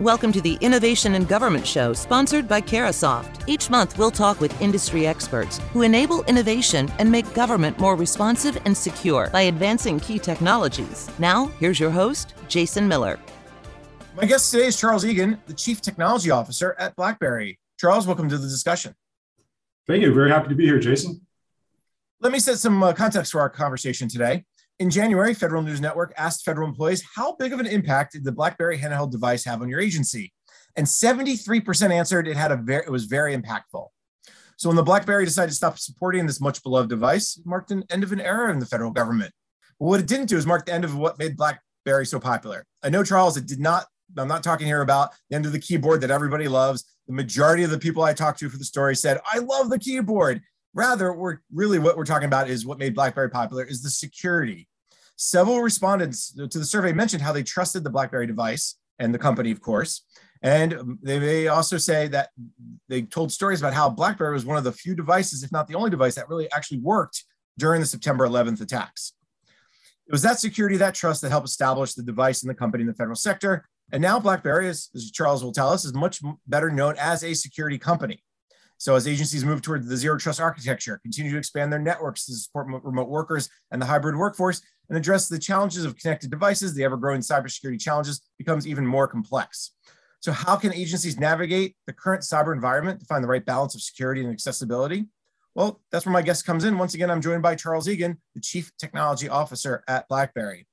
Welcome 0.00 0.30
to 0.32 0.42
the 0.42 0.58
Innovation 0.60 1.14
in 1.14 1.24
Government 1.24 1.66
Show, 1.66 1.94
sponsored 1.94 2.46
by 2.46 2.60
Carahsoft. 2.60 3.44
Each 3.46 3.70
month, 3.70 3.96
we'll 3.96 4.10
talk 4.10 4.42
with 4.42 4.60
industry 4.60 5.06
experts 5.06 5.56
who 5.72 5.80
enable 5.80 6.22
innovation 6.24 6.92
and 6.98 7.10
make 7.10 7.32
government 7.32 7.78
more 7.78 7.96
responsive 7.96 8.58
and 8.66 8.76
secure 8.76 9.30
by 9.32 9.42
advancing 9.42 9.98
key 9.98 10.18
technologies. 10.18 11.08
Now, 11.18 11.46
here's 11.60 11.80
your 11.80 11.90
host, 11.90 12.34
Jason 12.46 12.86
Miller. 12.86 13.18
My 14.14 14.26
guest 14.26 14.50
today 14.50 14.66
is 14.66 14.78
Charles 14.78 15.06
Eagan, 15.06 15.40
the 15.46 15.54
Chief 15.54 15.80
Technology 15.80 16.30
Officer 16.30 16.76
at 16.78 16.94
BlackBerry. 16.94 17.58
Charles, 17.80 18.06
welcome 18.06 18.28
to 18.28 18.36
the 18.36 18.48
discussion. 18.48 18.94
Thank 19.86 20.02
you. 20.02 20.12
Very 20.12 20.28
happy 20.28 20.50
to 20.50 20.54
be 20.54 20.66
here, 20.66 20.78
Jason. 20.78 21.22
Let 22.20 22.32
me 22.32 22.38
set 22.38 22.58
some 22.58 22.82
uh, 22.82 22.92
context 22.92 23.32
for 23.32 23.40
our 23.40 23.48
conversation 23.48 24.08
today. 24.08 24.44
In 24.78 24.90
January, 24.90 25.32
Federal 25.32 25.62
News 25.62 25.80
Network 25.80 26.12
asked 26.18 26.44
federal 26.44 26.68
employees 26.68 27.02
how 27.14 27.34
big 27.36 27.54
of 27.54 27.60
an 27.60 27.66
impact 27.66 28.12
did 28.12 28.24
the 28.24 28.32
BlackBerry 28.32 28.76
handheld 28.76 29.10
device 29.10 29.42
have 29.44 29.62
on 29.62 29.70
your 29.70 29.80
agency, 29.80 30.34
and 30.76 30.86
73% 30.86 31.90
answered 31.90 32.28
it 32.28 32.36
had 32.36 32.52
a 32.52 32.56
very 32.56 32.84
it 32.84 32.90
was 32.90 33.06
very 33.06 33.34
impactful. 33.34 33.86
So 34.58 34.68
when 34.68 34.76
the 34.76 34.82
BlackBerry 34.82 35.24
decided 35.24 35.48
to 35.48 35.56
stop 35.56 35.78
supporting 35.78 36.26
this 36.26 36.42
much 36.42 36.62
beloved 36.62 36.90
device, 36.90 37.38
it 37.38 37.46
marked 37.46 37.70
an 37.70 37.84
end 37.88 38.02
of 38.02 38.12
an 38.12 38.20
era 38.20 38.52
in 38.52 38.58
the 38.58 38.66
federal 38.66 38.90
government. 38.90 39.32
But 39.80 39.86
what 39.86 40.00
it 40.00 40.06
didn't 40.06 40.26
do 40.26 40.36
is 40.36 40.46
mark 40.46 40.66
the 40.66 40.74
end 40.74 40.84
of 40.84 40.94
what 40.94 41.18
made 41.18 41.38
BlackBerry 41.38 42.04
so 42.04 42.20
popular. 42.20 42.66
I 42.82 42.90
know, 42.90 43.02
Charles, 43.02 43.38
it 43.38 43.46
did 43.46 43.60
not. 43.60 43.86
I'm 44.18 44.28
not 44.28 44.42
talking 44.42 44.66
here 44.66 44.82
about 44.82 45.12
the 45.30 45.36
end 45.36 45.46
of 45.46 45.52
the 45.52 45.58
keyboard 45.58 46.02
that 46.02 46.10
everybody 46.10 46.48
loves. 46.48 46.84
The 47.06 47.14
majority 47.14 47.64
of 47.64 47.70
the 47.70 47.78
people 47.78 48.02
I 48.02 48.12
talked 48.12 48.40
to 48.40 48.50
for 48.50 48.58
the 48.58 48.64
story 48.64 48.94
said, 48.94 49.20
"I 49.32 49.38
love 49.38 49.70
the 49.70 49.78
keyboard." 49.78 50.42
Rather, 50.76 51.10
we're 51.14 51.38
really 51.50 51.78
what 51.78 51.96
we're 51.96 52.04
talking 52.04 52.26
about 52.26 52.50
is 52.50 52.66
what 52.66 52.78
made 52.78 52.94
BlackBerry 52.94 53.30
popular 53.30 53.64
is 53.64 53.82
the 53.82 53.88
security. 53.88 54.68
Several 55.16 55.62
respondents 55.62 56.34
to 56.34 56.58
the 56.58 56.66
survey 56.66 56.92
mentioned 56.92 57.22
how 57.22 57.32
they 57.32 57.42
trusted 57.42 57.82
the 57.82 57.88
BlackBerry 57.88 58.26
device 58.26 58.76
and 58.98 59.12
the 59.14 59.18
company, 59.18 59.50
of 59.50 59.62
course. 59.62 60.04
And 60.42 60.74
um, 60.74 60.98
they 61.02 61.18
may 61.18 61.48
also 61.48 61.78
say 61.78 62.08
that 62.08 62.28
they 62.90 63.00
told 63.00 63.32
stories 63.32 63.58
about 63.58 63.72
how 63.72 63.88
BlackBerry 63.88 64.34
was 64.34 64.44
one 64.44 64.58
of 64.58 64.64
the 64.64 64.72
few 64.72 64.94
devices, 64.94 65.42
if 65.42 65.50
not 65.50 65.66
the 65.66 65.74
only 65.74 65.88
device, 65.88 66.14
that 66.16 66.28
really 66.28 66.52
actually 66.52 66.80
worked 66.80 67.24
during 67.56 67.80
the 67.80 67.86
September 67.86 68.28
11th 68.28 68.60
attacks. 68.60 69.14
It 70.06 70.12
was 70.12 70.20
that 70.22 70.38
security, 70.38 70.76
that 70.76 70.94
trust 70.94 71.22
that 71.22 71.30
helped 71.30 71.48
establish 71.48 71.94
the 71.94 72.02
device 72.02 72.42
and 72.42 72.50
the 72.50 72.54
company 72.54 72.82
in 72.82 72.86
the 72.86 72.94
federal 72.94 73.16
sector. 73.16 73.66
And 73.92 74.02
now 74.02 74.20
BlackBerry, 74.20 74.68
as, 74.68 74.90
as 74.94 75.10
Charles 75.10 75.42
will 75.42 75.52
tell 75.52 75.70
us, 75.70 75.86
is 75.86 75.94
much 75.94 76.20
better 76.46 76.68
known 76.68 76.96
as 76.98 77.24
a 77.24 77.32
security 77.32 77.78
company. 77.78 78.22
So 78.78 78.94
as 78.94 79.08
agencies 79.08 79.44
move 79.44 79.62
towards 79.62 79.88
the 79.88 79.96
zero 79.96 80.18
trust 80.18 80.40
architecture, 80.40 80.98
continue 81.02 81.32
to 81.32 81.38
expand 81.38 81.72
their 81.72 81.80
networks 81.80 82.26
to 82.26 82.34
support 82.34 82.66
remote 82.84 83.08
workers 83.08 83.48
and 83.70 83.80
the 83.80 83.86
hybrid 83.86 84.16
workforce, 84.16 84.60
and 84.88 84.96
address 84.96 85.28
the 85.28 85.38
challenges 85.38 85.84
of 85.84 85.96
connected 85.96 86.30
devices, 86.30 86.74
the 86.74 86.84
ever-growing 86.84 87.20
cybersecurity 87.20 87.80
challenges 87.80 88.20
becomes 88.38 88.66
even 88.66 88.86
more 88.86 89.08
complex. 89.08 89.72
So 90.20 90.32
how 90.32 90.56
can 90.56 90.72
agencies 90.72 91.18
navigate 91.18 91.76
the 91.86 91.92
current 91.92 92.22
cyber 92.22 92.54
environment 92.54 93.00
to 93.00 93.06
find 93.06 93.22
the 93.22 93.28
right 93.28 93.44
balance 93.44 93.74
of 93.74 93.82
security 93.82 94.22
and 94.22 94.30
accessibility? 94.30 95.06
Well, 95.54 95.80
that's 95.90 96.04
where 96.04 96.12
my 96.12 96.22
guest 96.22 96.44
comes 96.44 96.64
in. 96.64 96.78
Once 96.78 96.94
again, 96.94 97.10
I'm 97.10 97.22
joined 97.22 97.42
by 97.42 97.54
Charles 97.54 97.88
Eagan, 97.88 98.18
the 98.34 98.40
Chief 98.40 98.70
Technology 98.78 99.28
Officer 99.28 99.82
at 99.88 100.06
BlackBerry. 100.08 100.66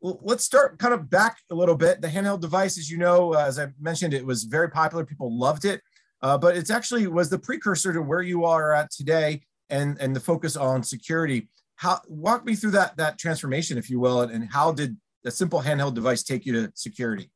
Well, 0.00 0.20
let's 0.22 0.44
start 0.44 0.78
kind 0.78 0.94
of 0.94 1.10
back 1.10 1.38
a 1.50 1.54
little 1.54 1.74
bit. 1.74 2.00
The 2.00 2.08
handheld 2.08 2.40
device, 2.40 2.78
as 2.78 2.90
you 2.90 2.98
know, 2.98 3.34
uh, 3.34 3.44
as 3.46 3.58
I 3.58 3.68
mentioned, 3.80 4.14
it 4.14 4.24
was 4.24 4.44
very 4.44 4.70
popular. 4.70 5.04
People 5.04 5.36
loved 5.36 5.64
it 5.64 5.80
uh, 6.22 6.36
but 6.38 6.56
it's 6.56 6.70
actually 6.70 7.06
was 7.06 7.30
the 7.30 7.38
precursor 7.38 7.92
to 7.92 8.02
where 8.02 8.22
you 8.22 8.44
are 8.44 8.72
at 8.72 8.90
today 8.90 9.42
and, 9.70 9.98
and 10.00 10.14
the 10.14 10.20
focus 10.20 10.56
on 10.56 10.82
security. 10.82 11.48
How 11.76 12.00
walk 12.08 12.44
me 12.44 12.56
through 12.56 12.72
that 12.72 12.96
that 12.96 13.18
transformation, 13.18 13.78
if 13.78 13.88
you 13.88 14.00
will, 14.00 14.22
and, 14.22 14.32
and 14.32 14.48
how 14.50 14.72
did 14.72 14.96
a 15.24 15.30
simple 15.30 15.60
handheld 15.60 15.94
device 15.94 16.22
take 16.22 16.44
you 16.44 16.52
to 16.54 16.72
security? 16.74 17.30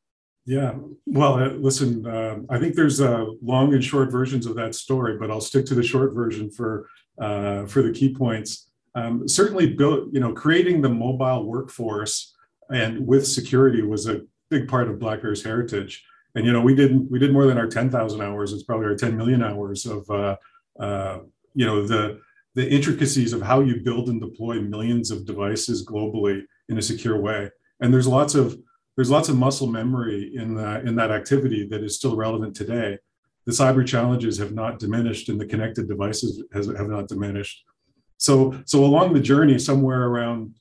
Yeah, 0.44 0.74
well, 1.06 1.34
uh, 1.34 1.50
listen, 1.50 2.04
uh, 2.04 2.38
I 2.50 2.58
think 2.58 2.74
there's 2.74 3.00
uh, 3.00 3.26
long 3.40 3.74
and 3.74 3.84
short 3.84 4.10
versions 4.10 4.44
of 4.44 4.56
that 4.56 4.74
story, 4.74 5.16
but 5.16 5.30
I'll 5.30 5.40
stick 5.40 5.64
to 5.66 5.74
the 5.76 5.84
short 5.84 6.14
version 6.14 6.50
for 6.50 6.88
uh, 7.20 7.66
for 7.66 7.82
the 7.82 7.92
key 7.92 8.12
points. 8.12 8.68
Um, 8.94 9.28
certainly, 9.28 9.72
built, 9.72 10.08
you 10.12 10.20
know, 10.20 10.32
creating 10.32 10.82
the 10.82 10.88
mobile 10.88 11.46
workforce 11.46 12.34
and 12.70 13.06
with 13.06 13.26
security 13.26 13.82
was 13.82 14.08
a 14.08 14.22
big 14.50 14.66
part 14.66 14.88
of 14.88 14.98
BlackBerry's 14.98 15.44
heritage 15.44 16.04
and 16.34 16.46
you 16.46 16.52
know 16.52 16.60
we 16.60 16.74
did 16.74 17.10
we 17.10 17.18
did 17.18 17.32
more 17.32 17.46
than 17.46 17.58
our 17.58 17.66
10,000 17.66 18.20
hours. 18.20 18.52
It's 18.52 18.62
probably 18.62 18.86
our 18.86 18.96
10 18.96 19.16
million 19.16 19.42
hours 19.42 19.86
of 19.86 20.08
uh, 20.10 20.36
uh, 20.78 21.18
you 21.54 21.66
know 21.66 21.86
the 21.86 22.20
the 22.54 22.68
intricacies 22.68 23.32
of 23.32 23.42
how 23.42 23.60
you 23.60 23.80
build 23.80 24.08
and 24.08 24.20
deploy 24.20 24.60
millions 24.60 25.10
of 25.10 25.26
devices 25.26 25.86
globally 25.86 26.42
in 26.68 26.78
a 26.78 26.82
secure 26.82 27.18
way. 27.18 27.50
And 27.80 27.92
there's 27.92 28.06
lots 28.06 28.34
of 28.34 28.56
there's 28.96 29.10
lots 29.10 29.28
of 29.28 29.38
muscle 29.38 29.66
memory 29.66 30.32
in 30.34 30.54
that 30.56 30.84
in 30.86 30.94
that 30.96 31.10
activity 31.10 31.66
that 31.68 31.82
is 31.82 31.96
still 31.96 32.16
relevant 32.16 32.54
today. 32.54 32.98
The 33.44 33.52
cyber 33.52 33.84
challenges 33.86 34.38
have 34.38 34.52
not 34.52 34.78
diminished 34.78 35.28
and 35.28 35.40
the 35.40 35.46
connected 35.46 35.88
devices 35.88 36.44
has, 36.52 36.66
have 36.66 36.88
not 36.88 37.08
diminished. 37.08 37.64
So 38.18 38.58
so 38.66 38.84
along 38.84 39.12
the 39.12 39.20
journey 39.20 39.58
somewhere 39.58 40.04
around 40.04 40.56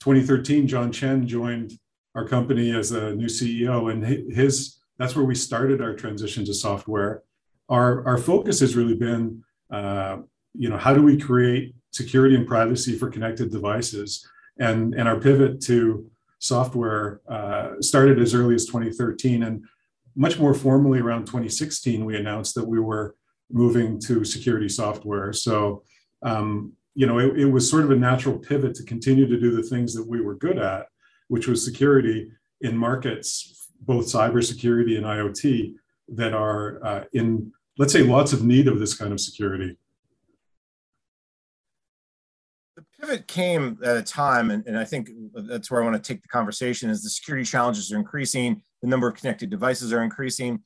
2013 0.00 0.66
john 0.66 0.92
chen 0.92 1.26
joined 1.26 1.78
our 2.14 2.26
company 2.26 2.74
as 2.74 2.90
a 2.90 3.14
new 3.14 3.26
ceo 3.26 3.90
and 3.90 4.04
his 4.04 4.80
that's 4.98 5.16
where 5.16 5.24
we 5.24 5.34
started 5.34 5.80
our 5.80 5.94
transition 5.94 6.44
to 6.44 6.54
software. 6.54 7.22
Our, 7.68 8.06
our 8.06 8.18
focus 8.18 8.60
has 8.60 8.76
really 8.76 8.94
been, 8.94 9.42
uh, 9.70 10.18
you 10.54 10.68
know, 10.68 10.76
how 10.76 10.94
do 10.94 11.02
we 11.02 11.18
create 11.18 11.74
security 11.90 12.36
and 12.36 12.46
privacy 12.46 12.96
for 12.96 13.10
connected 13.10 13.50
devices? 13.50 14.26
And, 14.58 14.94
and 14.94 15.08
our 15.08 15.18
pivot 15.18 15.60
to 15.62 16.08
software 16.38 17.20
uh, 17.28 17.72
started 17.80 18.20
as 18.20 18.34
early 18.34 18.54
as 18.54 18.66
2013. 18.66 19.42
And 19.42 19.64
much 20.14 20.38
more 20.38 20.54
formally 20.54 21.00
around 21.00 21.26
2016, 21.26 22.04
we 22.04 22.16
announced 22.16 22.54
that 22.54 22.66
we 22.66 22.78
were 22.78 23.16
moving 23.50 23.98
to 24.00 24.24
security 24.24 24.68
software. 24.68 25.32
So, 25.32 25.82
um, 26.22 26.72
you 26.94 27.06
know, 27.06 27.18
it, 27.18 27.40
it 27.40 27.44
was 27.46 27.68
sort 27.68 27.84
of 27.84 27.90
a 27.90 27.96
natural 27.96 28.38
pivot 28.38 28.74
to 28.76 28.84
continue 28.84 29.26
to 29.26 29.40
do 29.40 29.56
the 29.56 29.62
things 29.62 29.94
that 29.94 30.06
we 30.06 30.20
were 30.20 30.36
good 30.36 30.58
at, 30.58 30.86
which 31.28 31.48
was 31.48 31.64
security 31.64 32.30
in 32.60 32.76
markets 32.76 33.63
both 33.80 34.06
cybersecurity 34.06 34.96
and 34.96 35.06
IoT 35.06 35.74
that 36.08 36.34
are 36.34 36.84
uh, 36.84 37.04
in, 37.12 37.52
let's 37.78 37.92
say, 37.92 38.02
lots 38.02 38.32
of 38.32 38.44
need 38.44 38.68
of 38.68 38.78
this 38.78 38.94
kind 38.94 39.12
of 39.12 39.20
security. 39.20 39.76
The 42.76 42.84
pivot 43.00 43.26
came 43.26 43.78
at 43.84 43.96
a 43.96 44.02
time, 44.02 44.50
and, 44.50 44.66
and 44.66 44.78
I 44.78 44.84
think 44.84 45.10
that's 45.34 45.70
where 45.70 45.82
I 45.82 45.84
want 45.84 46.02
to 46.02 46.12
take 46.12 46.22
the 46.22 46.28
conversation, 46.28 46.90
is 46.90 47.02
the 47.02 47.10
security 47.10 47.44
challenges 47.44 47.92
are 47.92 47.96
increasing, 47.96 48.62
the 48.82 48.88
number 48.88 49.08
of 49.08 49.14
connected 49.14 49.50
devices 49.50 49.92
are 49.92 50.02
increasing. 50.02 50.60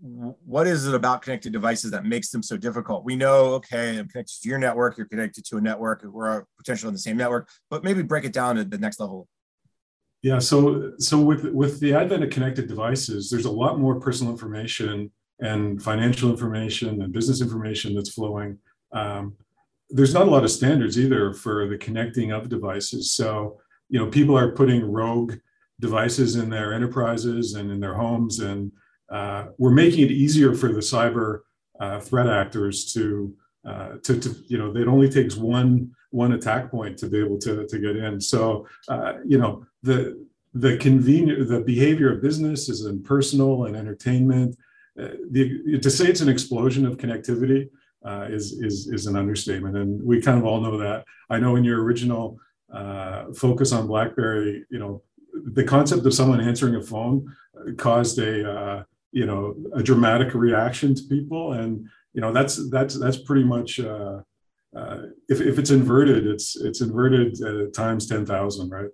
What 0.00 0.66
is 0.66 0.86
it 0.86 0.94
about 0.94 1.22
connected 1.22 1.52
devices 1.52 1.90
that 1.90 2.04
makes 2.04 2.30
them 2.30 2.42
so 2.42 2.56
difficult? 2.56 3.04
We 3.04 3.16
know, 3.16 3.54
okay, 3.54 3.98
I'm 3.98 4.08
connected 4.08 4.42
to 4.42 4.48
your 4.48 4.58
network, 4.58 4.96
you're 4.96 5.08
connected 5.08 5.44
to 5.46 5.56
a 5.56 5.60
network, 5.60 6.04
we're 6.04 6.44
potentially 6.58 6.88
on 6.88 6.94
the 6.94 7.00
same 7.00 7.16
network, 7.16 7.48
but 7.70 7.82
maybe 7.82 8.02
break 8.02 8.24
it 8.24 8.32
down 8.32 8.56
to 8.56 8.64
the 8.64 8.78
next 8.78 9.00
level 9.00 9.26
yeah, 10.22 10.38
so 10.38 10.92
so 10.98 11.20
with 11.20 11.44
with 11.44 11.78
the 11.78 11.94
advent 11.94 12.24
of 12.24 12.30
connected 12.30 12.66
devices, 12.66 13.30
there's 13.30 13.44
a 13.44 13.50
lot 13.50 13.78
more 13.78 14.00
personal 14.00 14.32
information 14.32 15.12
and 15.40 15.80
financial 15.80 16.30
information 16.30 17.02
and 17.02 17.12
business 17.12 17.40
information 17.40 17.94
that's 17.94 18.14
flowing. 18.14 18.58
Um, 18.92 19.36
there's 19.90 20.14
not 20.14 20.26
a 20.26 20.30
lot 20.30 20.44
of 20.44 20.50
standards 20.50 20.98
either 20.98 21.32
for 21.32 21.68
the 21.68 21.78
connecting 21.78 22.32
of 22.32 22.48
devices. 22.48 23.12
So 23.12 23.58
you 23.88 23.98
know, 23.98 24.10
people 24.10 24.36
are 24.36 24.52
putting 24.52 24.90
rogue 24.90 25.34
devices 25.80 26.34
in 26.34 26.50
their 26.50 26.74
enterprises 26.74 27.54
and 27.54 27.70
in 27.70 27.78
their 27.78 27.94
homes, 27.94 28.40
and 28.40 28.72
uh, 29.10 29.46
we're 29.56 29.70
making 29.70 30.04
it 30.04 30.10
easier 30.10 30.52
for 30.52 30.72
the 30.72 30.80
cyber 30.80 31.40
uh, 31.78 32.00
threat 32.00 32.26
actors 32.26 32.92
to, 32.92 33.34
uh, 33.64 33.90
to 34.02 34.18
to 34.18 34.34
you 34.48 34.58
know, 34.58 34.74
it 34.76 34.88
only 34.88 35.08
takes 35.08 35.36
one 35.36 35.92
one 36.10 36.32
attack 36.32 36.70
point 36.70 36.98
to 36.98 37.08
be 37.08 37.18
able 37.18 37.38
to, 37.38 37.66
to 37.66 37.78
get 37.78 37.96
in. 37.96 38.20
So, 38.20 38.66
uh, 38.88 39.14
you 39.24 39.38
know, 39.38 39.64
the 39.82 40.26
the 40.54 40.76
convenient 40.78 41.48
the 41.48 41.60
behavior 41.60 42.12
of 42.12 42.22
business 42.22 42.68
is 42.68 42.86
in 42.86 43.02
personal 43.02 43.66
and 43.66 43.76
entertainment. 43.76 44.56
Uh, 44.98 45.08
the, 45.30 45.78
to 45.80 45.90
say 45.90 46.06
it's 46.06 46.22
an 46.22 46.28
explosion 46.28 46.86
of 46.86 46.96
connectivity 46.96 47.68
uh, 48.04 48.26
is 48.28 48.52
is 48.52 48.88
is 48.88 49.06
an 49.06 49.16
understatement, 49.16 49.76
and 49.76 50.02
we 50.02 50.20
kind 50.20 50.38
of 50.38 50.44
all 50.44 50.60
know 50.60 50.78
that. 50.78 51.04
I 51.30 51.38
know 51.38 51.56
in 51.56 51.64
your 51.64 51.82
original 51.82 52.38
uh, 52.72 53.32
focus 53.34 53.72
on 53.72 53.86
BlackBerry, 53.86 54.64
you 54.70 54.78
know, 54.78 55.02
the 55.52 55.64
concept 55.64 56.06
of 56.06 56.14
someone 56.14 56.40
answering 56.40 56.76
a 56.76 56.82
phone 56.82 57.34
caused 57.76 58.18
a 58.18 58.50
uh, 58.50 58.82
you 59.12 59.26
know 59.26 59.54
a 59.74 59.82
dramatic 59.82 60.34
reaction 60.34 60.94
to 60.94 61.02
people, 61.02 61.52
and 61.52 61.86
you 62.14 62.20
know 62.20 62.32
that's 62.32 62.68
that's 62.70 62.98
that's 62.98 63.18
pretty 63.18 63.44
much 63.44 63.80
uh, 63.80 64.20
uh, 64.76 64.98
if, 65.28 65.40
if 65.40 65.58
it's 65.58 65.70
inverted, 65.70 66.26
it's 66.26 66.56
it's 66.56 66.80
inverted 66.80 67.40
uh, 67.42 67.70
times 67.74 68.06
10,000, 68.06 68.70
right? 68.70 68.90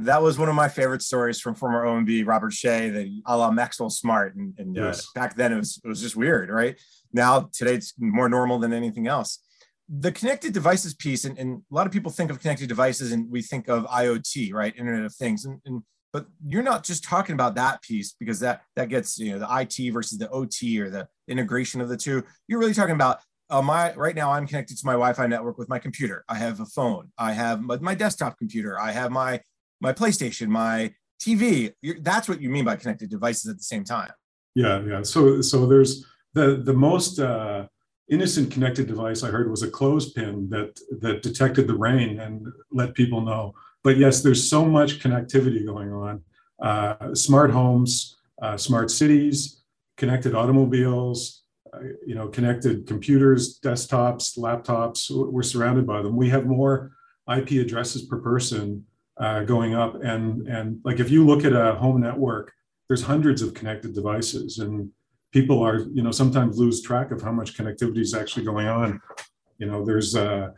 That 0.00 0.22
was 0.22 0.38
one 0.38 0.48
of 0.48 0.54
my 0.54 0.68
favorite 0.68 1.02
stories 1.02 1.40
from 1.40 1.54
former 1.54 1.84
OMB 1.84 2.26
Robert 2.26 2.52
Shea, 2.52 2.90
that 2.90 3.22
a 3.26 3.36
la 3.36 3.50
Maxwell 3.50 3.90
Smart. 3.90 4.36
And, 4.36 4.54
and 4.58 4.78
uh, 4.78 4.82
yes. 4.86 5.00
uh, 5.00 5.20
back 5.20 5.34
then 5.34 5.52
it 5.52 5.56
was, 5.56 5.80
it 5.82 5.88
was 5.88 6.00
just 6.00 6.14
weird, 6.14 6.50
right? 6.50 6.78
Now, 7.12 7.48
today 7.52 7.74
it's 7.74 7.94
more 7.98 8.28
normal 8.28 8.58
than 8.58 8.72
anything 8.72 9.08
else. 9.08 9.42
The 9.88 10.12
connected 10.12 10.52
devices 10.52 10.94
piece, 10.94 11.24
and, 11.24 11.36
and 11.38 11.62
a 11.70 11.74
lot 11.74 11.86
of 11.86 11.92
people 11.92 12.12
think 12.12 12.30
of 12.30 12.38
connected 12.38 12.68
devices 12.68 13.10
and 13.10 13.28
we 13.30 13.42
think 13.42 13.68
of 13.68 13.86
IoT, 13.86 14.52
right? 14.52 14.76
Internet 14.76 15.04
of 15.04 15.14
Things. 15.14 15.46
And, 15.46 15.60
and 15.64 15.82
but 16.12 16.26
you're 16.46 16.62
not 16.62 16.84
just 16.84 17.04
talking 17.04 17.34
about 17.34 17.54
that 17.56 17.82
piece 17.82 18.14
because 18.18 18.40
that 18.40 18.62
that 18.76 18.88
gets 18.88 19.18
you 19.18 19.32
know 19.32 19.38
the 19.38 19.48
IT 19.60 19.92
versus 19.92 20.18
the 20.18 20.28
OT 20.30 20.80
or 20.80 20.90
the 20.90 21.06
integration 21.28 21.80
of 21.80 21.88
the 21.88 21.96
two. 21.96 22.24
You're 22.46 22.58
really 22.58 22.74
talking 22.74 22.94
about 22.94 23.20
uh, 23.50 23.62
my 23.62 23.94
right 23.94 24.14
now 24.14 24.32
I'm 24.32 24.46
connected 24.46 24.76
to 24.78 24.86
my 24.86 24.92
Wi-Fi 24.92 25.26
network 25.26 25.58
with 25.58 25.68
my 25.68 25.78
computer. 25.78 26.24
I 26.28 26.34
have 26.36 26.60
a 26.60 26.66
phone. 26.66 27.10
I 27.18 27.32
have 27.32 27.60
my, 27.60 27.78
my 27.78 27.94
desktop 27.94 28.38
computer. 28.38 28.78
I 28.78 28.92
have 28.92 29.10
my 29.10 29.40
my 29.80 29.92
PlayStation, 29.92 30.48
my 30.48 30.92
TV. 31.20 31.72
You're, 31.82 32.00
that's 32.00 32.28
what 32.28 32.40
you 32.40 32.50
mean 32.50 32.64
by 32.64 32.76
connected 32.76 33.10
devices 33.10 33.50
at 33.50 33.56
the 33.56 33.64
same 33.64 33.84
time. 33.84 34.10
Yeah, 34.54 34.82
yeah. 34.82 35.02
So 35.02 35.40
so 35.40 35.66
there's 35.66 36.04
the 36.34 36.62
the 36.62 36.74
most 36.74 37.18
uh, 37.20 37.66
innocent 38.10 38.50
connected 38.50 38.86
device 38.86 39.22
I 39.22 39.28
heard 39.28 39.50
was 39.50 39.62
a 39.62 39.70
clothespin 39.70 40.48
that 40.50 40.78
that 41.00 41.22
detected 41.22 41.66
the 41.66 41.76
rain 41.76 42.20
and 42.20 42.46
let 42.70 42.94
people 42.94 43.20
know. 43.20 43.54
But 43.82 43.96
yes, 43.96 44.22
there's 44.22 44.48
so 44.48 44.64
much 44.64 45.00
connectivity 45.00 45.64
going 45.64 45.92
on. 45.92 46.22
Uh, 46.60 47.14
smart 47.14 47.50
homes, 47.50 48.16
uh, 48.42 48.56
smart 48.56 48.90
cities, 48.90 49.62
connected 49.96 50.34
automobiles, 50.34 51.44
you 52.06 52.14
know, 52.14 52.28
connected 52.28 52.86
computers, 52.86 53.58
desktops, 53.60 54.38
laptops. 54.38 55.10
We're 55.10 55.42
surrounded 55.42 55.86
by 55.86 56.02
them. 56.02 56.16
We 56.16 56.28
have 56.30 56.46
more 56.46 56.92
IP 57.32 57.52
addresses 57.52 58.02
per 58.02 58.18
person 58.18 58.84
uh, 59.18 59.42
going 59.44 59.74
up, 59.74 60.02
and 60.02 60.46
and 60.48 60.80
like 60.84 61.00
if 61.00 61.10
you 61.10 61.26
look 61.26 61.44
at 61.44 61.52
a 61.52 61.74
home 61.74 62.00
network, 62.00 62.52
there's 62.88 63.02
hundreds 63.02 63.42
of 63.42 63.54
connected 63.54 63.94
devices, 63.94 64.58
and 64.58 64.90
people 65.32 65.62
are 65.62 65.80
you 65.92 66.02
know 66.02 66.10
sometimes 66.10 66.58
lose 66.58 66.82
track 66.82 67.10
of 67.10 67.20
how 67.20 67.32
much 67.32 67.56
connectivity 67.56 68.00
is 68.00 68.14
actually 68.14 68.44
going 68.44 68.68
on. 68.68 69.00
You 69.58 69.66
know, 69.66 69.84
there's 69.84 70.16
uh, 70.16 70.50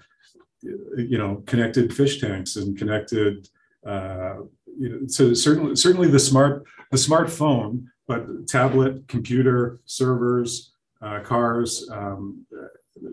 you 0.62 1.18
know 1.18 1.42
connected 1.46 1.94
fish 1.94 2.20
tanks 2.20 2.56
and 2.56 2.76
connected. 2.76 3.48
Uh, 3.86 4.34
you 4.78 4.88
know, 4.88 5.06
so 5.06 5.34
certainly 5.34 5.74
certainly 5.76 6.08
the 6.08 6.18
smart 6.18 6.64
the 6.90 6.98
smartphone, 6.98 7.86
but 8.06 8.46
tablet, 8.46 9.08
computer, 9.08 9.80
servers, 9.84 10.72
uh, 11.02 11.20
cars. 11.20 11.88
Um, 11.92 12.46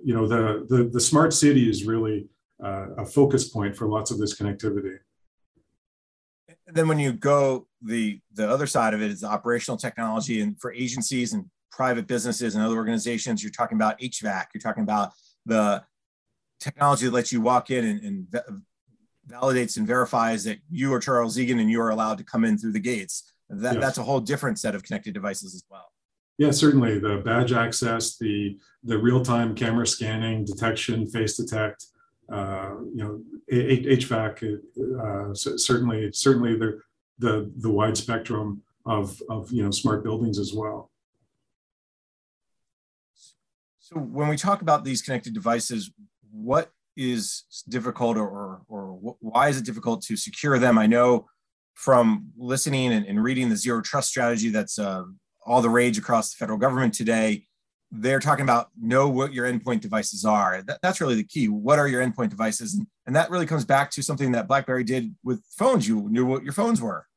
you 0.03 0.13
know, 0.13 0.27
the, 0.27 0.65
the 0.69 0.89
the 0.91 0.99
smart 0.99 1.33
city 1.33 1.69
is 1.69 1.85
really 1.85 2.27
uh, 2.63 2.87
a 2.97 3.05
focus 3.05 3.49
point 3.49 3.75
for 3.75 3.87
lots 3.87 4.11
of 4.11 4.17
this 4.17 4.39
connectivity. 4.39 4.97
And 6.67 6.75
then 6.75 6.87
when 6.87 6.99
you 6.99 7.13
go 7.13 7.67
the 7.81 8.19
the 8.33 8.49
other 8.49 8.67
side 8.67 8.93
of 8.93 9.01
it 9.01 9.11
is 9.11 9.23
operational 9.23 9.77
technology, 9.77 10.41
and 10.41 10.59
for 10.59 10.73
agencies 10.73 11.33
and 11.33 11.45
private 11.71 12.07
businesses 12.07 12.55
and 12.55 12.63
other 12.63 12.75
organizations, 12.75 13.43
you're 13.43 13.51
talking 13.51 13.77
about 13.77 13.99
HVAC. 13.99 14.47
You're 14.53 14.61
talking 14.61 14.83
about 14.83 15.11
the 15.45 15.83
technology 16.59 17.05
that 17.05 17.13
lets 17.13 17.31
you 17.31 17.39
walk 17.39 17.69
in 17.69 17.85
and, 17.85 18.03
and 18.03 18.41
validates 19.29 19.77
and 19.77 19.85
verifies 19.85 20.43
that 20.45 20.57
you 20.69 20.93
are 20.93 20.99
Charles 20.99 21.37
Eagan 21.37 21.59
and 21.59 21.69
you 21.69 21.81
are 21.81 21.89
allowed 21.89 22.17
to 22.17 22.23
come 22.23 22.43
in 22.43 22.57
through 22.57 22.71
the 22.71 22.79
gates. 22.79 23.31
That, 23.49 23.75
yes. 23.75 23.81
That's 23.81 23.97
a 23.97 24.03
whole 24.03 24.19
different 24.19 24.59
set 24.59 24.75
of 24.75 24.83
connected 24.83 25.13
devices 25.13 25.53
as 25.53 25.63
well. 25.69 25.91
Yeah, 26.37 26.51
certainly 26.51 26.99
the 26.99 27.21
badge 27.25 27.51
access, 27.51 28.17
the 28.17 28.59
the 28.83 28.97
real 28.97 29.23
time 29.23 29.55
camera 29.55 29.87
scanning, 29.87 30.45
detection, 30.45 31.07
face 31.07 31.35
detect, 31.35 31.85
uh, 32.31 32.75
you 32.93 33.03
know, 33.03 33.21
HVAC, 33.51 34.59
uh, 34.99 35.33
certainly 35.33 36.11
certainly 36.11 36.55
the 36.55 36.79
the 37.17 37.51
the 37.57 37.71
wide 37.71 37.97
spectrum 37.97 38.61
of 38.85 39.19
of 39.29 39.51
you 39.51 39.63
know 39.63 39.71
smart 39.71 40.03
buildings 40.03 40.37
as 40.37 40.53
well. 40.53 40.91
So 43.79 43.95
when 43.95 44.27
we 44.27 44.35
talk 44.37 44.61
about 44.61 44.83
these 44.83 45.01
connected 45.01 45.33
devices, 45.33 45.91
what 46.31 46.69
is 46.97 47.43
difficult 47.69 48.17
or, 48.17 48.61
or, 48.67 49.15
why 49.21 49.47
is 49.47 49.57
it 49.57 49.65
difficult 49.65 50.01
to 50.01 50.17
secure 50.17 50.59
them? 50.59 50.77
I 50.77 50.87
know 50.87 51.27
from 51.75 52.31
listening 52.35 52.91
and, 52.91 53.05
and 53.05 53.23
reading 53.23 53.49
the 53.49 53.55
zero 53.55 53.81
trust 53.81 54.09
strategy 54.09 54.49
that's 54.49 54.77
uh, 54.77 55.03
all 55.47 55.61
the 55.61 55.69
rage 55.69 55.97
across 55.97 56.31
the 56.31 56.37
federal 56.37 56.59
government 56.59 56.93
today, 56.93 57.45
they're 57.89 58.19
talking 58.19 58.43
about 58.43 58.67
know 58.79 59.07
what 59.07 59.33
your 59.33 59.51
endpoint 59.51 59.79
devices 59.79 60.25
are. 60.25 60.61
That, 60.61 60.79
that's 60.81 60.99
really 60.99 61.15
the 61.15 61.23
key. 61.23 61.47
What 61.47 61.79
are 61.79 61.87
your 61.87 62.05
endpoint 62.05 62.29
devices? 62.29 62.73
And, 62.73 62.85
and 63.05 63.15
that 63.15 63.31
really 63.31 63.45
comes 63.45 63.63
back 63.63 63.89
to 63.91 64.03
something 64.03 64.33
that 64.33 64.47
BlackBerry 64.47 64.83
did 64.83 65.15
with 65.23 65.41
phones. 65.57 65.87
You 65.87 66.07
knew 66.09 66.25
what 66.25 66.43
your 66.43 66.53
phones 66.53 66.81
were. 66.81 67.07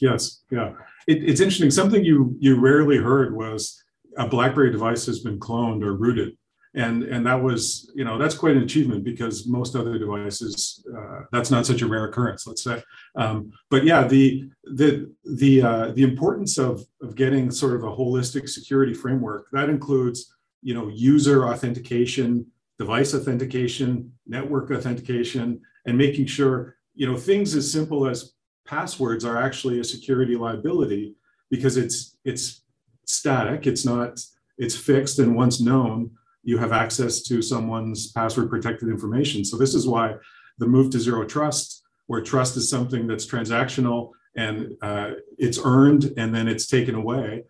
Yes, 0.00 0.44
yeah. 0.50 0.72
It, 1.08 1.24
it's 1.24 1.40
interesting. 1.40 1.70
Something 1.70 2.04
you 2.04 2.36
you 2.38 2.58
rarely 2.58 2.96
heard 2.96 3.36
was 3.36 3.82
a 4.16 4.28
BlackBerry 4.28 4.70
device 4.70 5.04
has 5.06 5.18
been 5.18 5.38
cloned 5.38 5.82
or 5.82 5.96
rooted 5.96 6.36
and 6.74 7.02
and 7.02 7.26
that 7.26 7.40
was 7.40 7.90
you 7.94 8.04
know 8.04 8.16
that's 8.18 8.34
quite 8.34 8.56
an 8.56 8.62
achievement 8.62 9.04
because 9.04 9.46
most 9.46 9.76
other 9.76 9.98
devices 9.98 10.84
uh, 10.96 11.20
that's 11.30 11.50
not 11.50 11.66
such 11.66 11.82
a 11.82 11.86
rare 11.86 12.06
occurrence 12.06 12.46
let's 12.46 12.64
say. 12.64 12.82
Um, 13.14 13.52
but 13.70 13.84
yeah 13.84 14.06
the 14.06 14.50
the 14.64 15.12
the 15.24 15.62
uh, 15.62 15.92
the 15.92 16.02
importance 16.02 16.58
of 16.58 16.84
of 17.02 17.14
getting 17.14 17.50
sort 17.50 17.74
of 17.74 17.84
a 17.84 17.90
holistic 17.90 18.48
security 18.48 18.94
framework 18.94 19.46
that 19.52 19.68
includes 19.68 20.34
you 20.62 20.74
know 20.74 20.88
user 20.88 21.46
authentication 21.48 22.46
device 22.78 23.14
authentication 23.14 24.12
network 24.26 24.70
authentication 24.70 25.60
and 25.86 25.98
making 25.98 26.26
sure 26.26 26.76
you 26.94 27.06
know 27.06 27.16
things 27.16 27.54
as 27.54 27.70
simple 27.70 28.06
as 28.06 28.32
passwords 28.66 29.24
are 29.24 29.36
actually 29.36 29.80
a 29.80 29.84
security 29.84 30.36
liability 30.36 31.14
because 31.50 31.76
it's 31.76 32.16
it's 32.24 32.62
static 33.04 33.66
it's 33.66 33.84
not 33.84 34.18
it's 34.56 34.76
fixed 34.76 35.18
and 35.18 35.34
once 35.34 35.60
known 35.60 36.10
you 36.42 36.58
have 36.58 36.72
access 36.72 37.22
to 37.22 37.40
someone's 37.40 38.10
password 38.12 38.50
protected 38.50 38.88
information. 38.88 39.44
So 39.44 39.56
this 39.56 39.74
is 39.74 39.86
why 39.86 40.14
the 40.58 40.66
move 40.66 40.90
to 40.90 41.00
zero 41.00 41.24
trust, 41.24 41.82
where 42.06 42.20
trust 42.20 42.56
is 42.56 42.68
something 42.68 43.06
that's 43.06 43.26
transactional 43.26 44.10
and 44.36 44.72
uh, 44.82 45.12
it's 45.38 45.58
earned 45.62 46.12
and 46.16 46.34
then 46.34 46.48
it's 46.48 46.66
taken 46.66 46.94
away, 46.94 47.44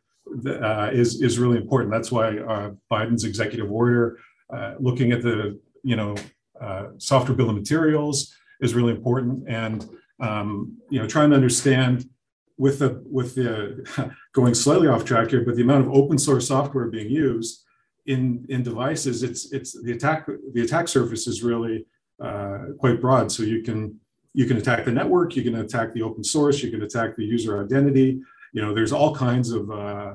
uh, 0.46 0.90
is 0.92 1.22
is 1.22 1.38
really 1.38 1.58
important. 1.58 1.92
That's 1.92 2.12
why 2.12 2.38
uh, 2.38 2.70
Biden's 2.90 3.24
executive 3.24 3.70
order, 3.70 4.18
uh, 4.54 4.74
looking 4.78 5.12
at 5.12 5.22
the 5.22 5.60
you 5.82 5.96
know 5.96 6.16
uh, 6.60 6.88
software 6.98 7.36
bill 7.36 7.50
of 7.50 7.56
materials, 7.56 8.34
is 8.60 8.74
really 8.74 8.92
important. 8.92 9.44
And 9.48 9.88
um, 10.20 10.76
you 10.90 11.00
know, 11.00 11.06
trying 11.06 11.30
to 11.30 11.36
understand 11.36 12.08
with 12.56 12.78
the 12.78 13.02
with 13.10 13.34
the 13.34 14.14
going 14.32 14.54
slightly 14.54 14.88
off 14.88 15.04
track 15.04 15.30
here, 15.30 15.44
but 15.44 15.56
the 15.56 15.62
amount 15.62 15.86
of 15.86 15.92
open 15.92 16.18
source 16.18 16.48
software 16.48 16.86
being 16.86 17.10
used 17.10 17.64
in 18.06 18.44
in 18.48 18.62
devices, 18.62 19.22
it's 19.22 19.52
it's 19.52 19.80
the 19.80 19.92
attack 19.92 20.26
the 20.26 20.62
attack 20.62 20.88
surface 20.88 21.26
is 21.26 21.42
really 21.42 21.86
uh, 22.20 22.58
quite 22.78 23.00
broad. 23.00 23.30
So 23.30 23.42
you 23.42 23.62
can 23.62 23.98
you 24.34 24.46
can 24.46 24.56
attack 24.56 24.84
the 24.84 24.92
network, 24.92 25.36
you 25.36 25.42
can 25.42 25.56
attack 25.56 25.92
the 25.92 26.02
open 26.02 26.24
source, 26.24 26.62
you 26.62 26.70
can 26.70 26.82
attack 26.82 27.16
the 27.16 27.24
user 27.24 27.62
identity. 27.62 28.20
You 28.52 28.62
know, 28.62 28.74
there's 28.74 28.92
all 28.92 29.14
kinds 29.14 29.50
of 29.50 29.70
uh, 29.70 30.14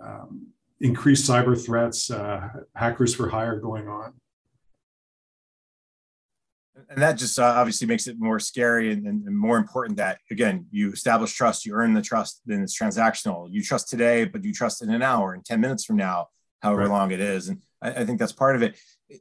um, 0.00 0.48
increased 0.80 1.28
cyber 1.28 1.62
threats, 1.62 2.10
uh, 2.10 2.48
hackers 2.74 3.14
for 3.14 3.28
hire 3.28 3.58
going 3.58 3.88
on. 3.88 4.14
And 6.90 7.00
that 7.00 7.16
just 7.16 7.38
uh, 7.38 7.44
obviously 7.44 7.86
makes 7.86 8.06
it 8.06 8.16
more 8.18 8.38
scary 8.38 8.92
and, 8.92 9.06
and, 9.06 9.38
more 9.38 9.56
important 9.56 9.96
that, 9.96 10.18
again, 10.30 10.66
you 10.70 10.92
establish 10.92 11.32
trust, 11.32 11.64
you 11.64 11.72
earn 11.74 11.94
the 11.94 12.02
trust, 12.02 12.42
then 12.44 12.62
it's 12.62 12.78
transactional. 12.78 13.48
You 13.50 13.62
trust 13.62 13.88
today, 13.88 14.24
but 14.24 14.44
you 14.44 14.52
trust 14.52 14.82
in 14.82 14.90
an 14.90 15.00
hour 15.00 15.32
and 15.32 15.44
10 15.44 15.60
minutes 15.60 15.84
from 15.84 15.96
now 15.96 16.26
however 16.62 16.82
right. 16.82 16.90
long 16.90 17.10
it 17.10 17.20
is. 17.20 17.48
And 17.48 17.60
I, 17.82 17.90
I, 17.90 18.04
think 18.04 18.18
that's 18.18 18.32
part 18.32 18.56
of 18.56 18.62
it. 18.62 18.76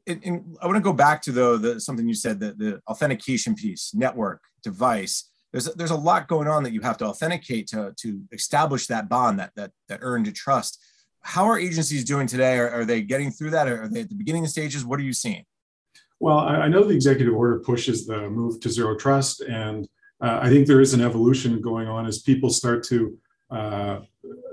And, 0.08 0.22
and 0.24 0.58
I 0.62 0.68
want 0.68 0.78
to 0.78 0.82
go 0.82 0.94
back 0.94 1.22
to 1.24 1.32
though 1.32 1.58
the 1.58 1.82
something 1.82 2.08
you 2.08 2.14
said 2.14 2.40
that 2.40 2.58
the 2.58 2.82
authentication 2.88 3.56
piece, 3.56 3.94
network, 3.94 4.42
device. 4.64 5.30
There's 5.52 5.68
a, 5.68 5.72
there's 5.72 5.92
a 5.92 5.96
lot 5.96 6.30
going 6.30 6.48
on 6.48 6.64
that 6.64 6.72
you 6.72 6.80
have 6.82 6.98
to 7.00 7.06
authenticate 7.06 7.68
to 7.68 7.94
to 7.98 8.22
establish 8.32 8.88
that 8.88 9.10
bond 9.10 9.40
that 9.40 9.52
that 9.56 9.72
that 9.90 10.00
earned 10.02 10.34
trust. 10.34 10.80
How 11.24 11.46
are 11.46 11.60
agencies 11.60 12.06
doing 12.06 12.26
today? 12.26 12.58
Are, 12.58 12.70
are 12.70 12.86
they 12.86 13.02
getting 13.02 13.32
through 13.32 13.52
that? 13.52 13.68
Are 13.68 13.88
they 13.88 14.02
at 14.02 14.10
the 14.10 14.16
beginning 14.16 14.48
stages? 14.48 14.86
What 14.86 15.00
are 15.00 15.04
you 15.04 15.14
seeing? 15.14 15.44
Well, 16.20 16.38
I, 16.38 16.68
know 16.68 16.84
the 16.84 16.94
executive 16.94 17.34
order 17.34 17.60
pushes 17.60 18.06
the 18.06 18.30
move 18.30 18.60
to 18.60 18.70
zero 18.70 18.96
trust, 18.96 19.42
and 19.42 19.88
uh, 20.22 20.40
I 20.40 20.50
think 20.50 20.68
there 20.68 20.80
is 20.80 20.94
an 20.94 21.02
evolution 21.02 21.60
going 21.62 21.88
on 21.88 22.06
as 22.06 22.22
people 22.22 22.52
start 22.52 22.84
to 22.86 23.18
uh, 23.50 24.00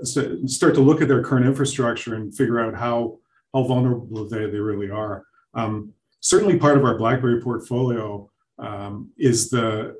start 0.03 0.75
to 0.75 0.81
look 0.81 1.01
at 1.01 1.07
their 1.07 1.23
current 1.23 1.45
infrastructure 1.45 2.15
and 2.15 2.35
figure 2.35 2.59
out 2.59 2.75
how 2.75 3.17
how 3.53 3.63
vulnerable 3.63 4.27
they, 4.27 4.45
they 4.45 4.59
really 4.59 4.91
are. 4.91 5.25
Um, 5.53 5.93
certainly, 6.19 6.57
part 6.57 6.77
of 6.77 6.85
our 6.85 6.97
BlackBerry 6.97 7.41
portfolio 7.41 8.29
um, 8.57 9.11
is 9.17 9.49
the 9.49 9.95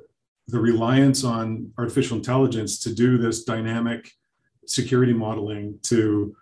the 0.48 0.60
reliance 0.60 1.24
on 1.24 1.72
artificial 1.78 2.16
intelligence 2.16 2.80
to 2.80 2.94
do 2.94 3.18
this 3.18 3.44
dynamic 3.44 4.10
security 4.66 5.12
modeling 5.12 5.78
to 5.82 6.34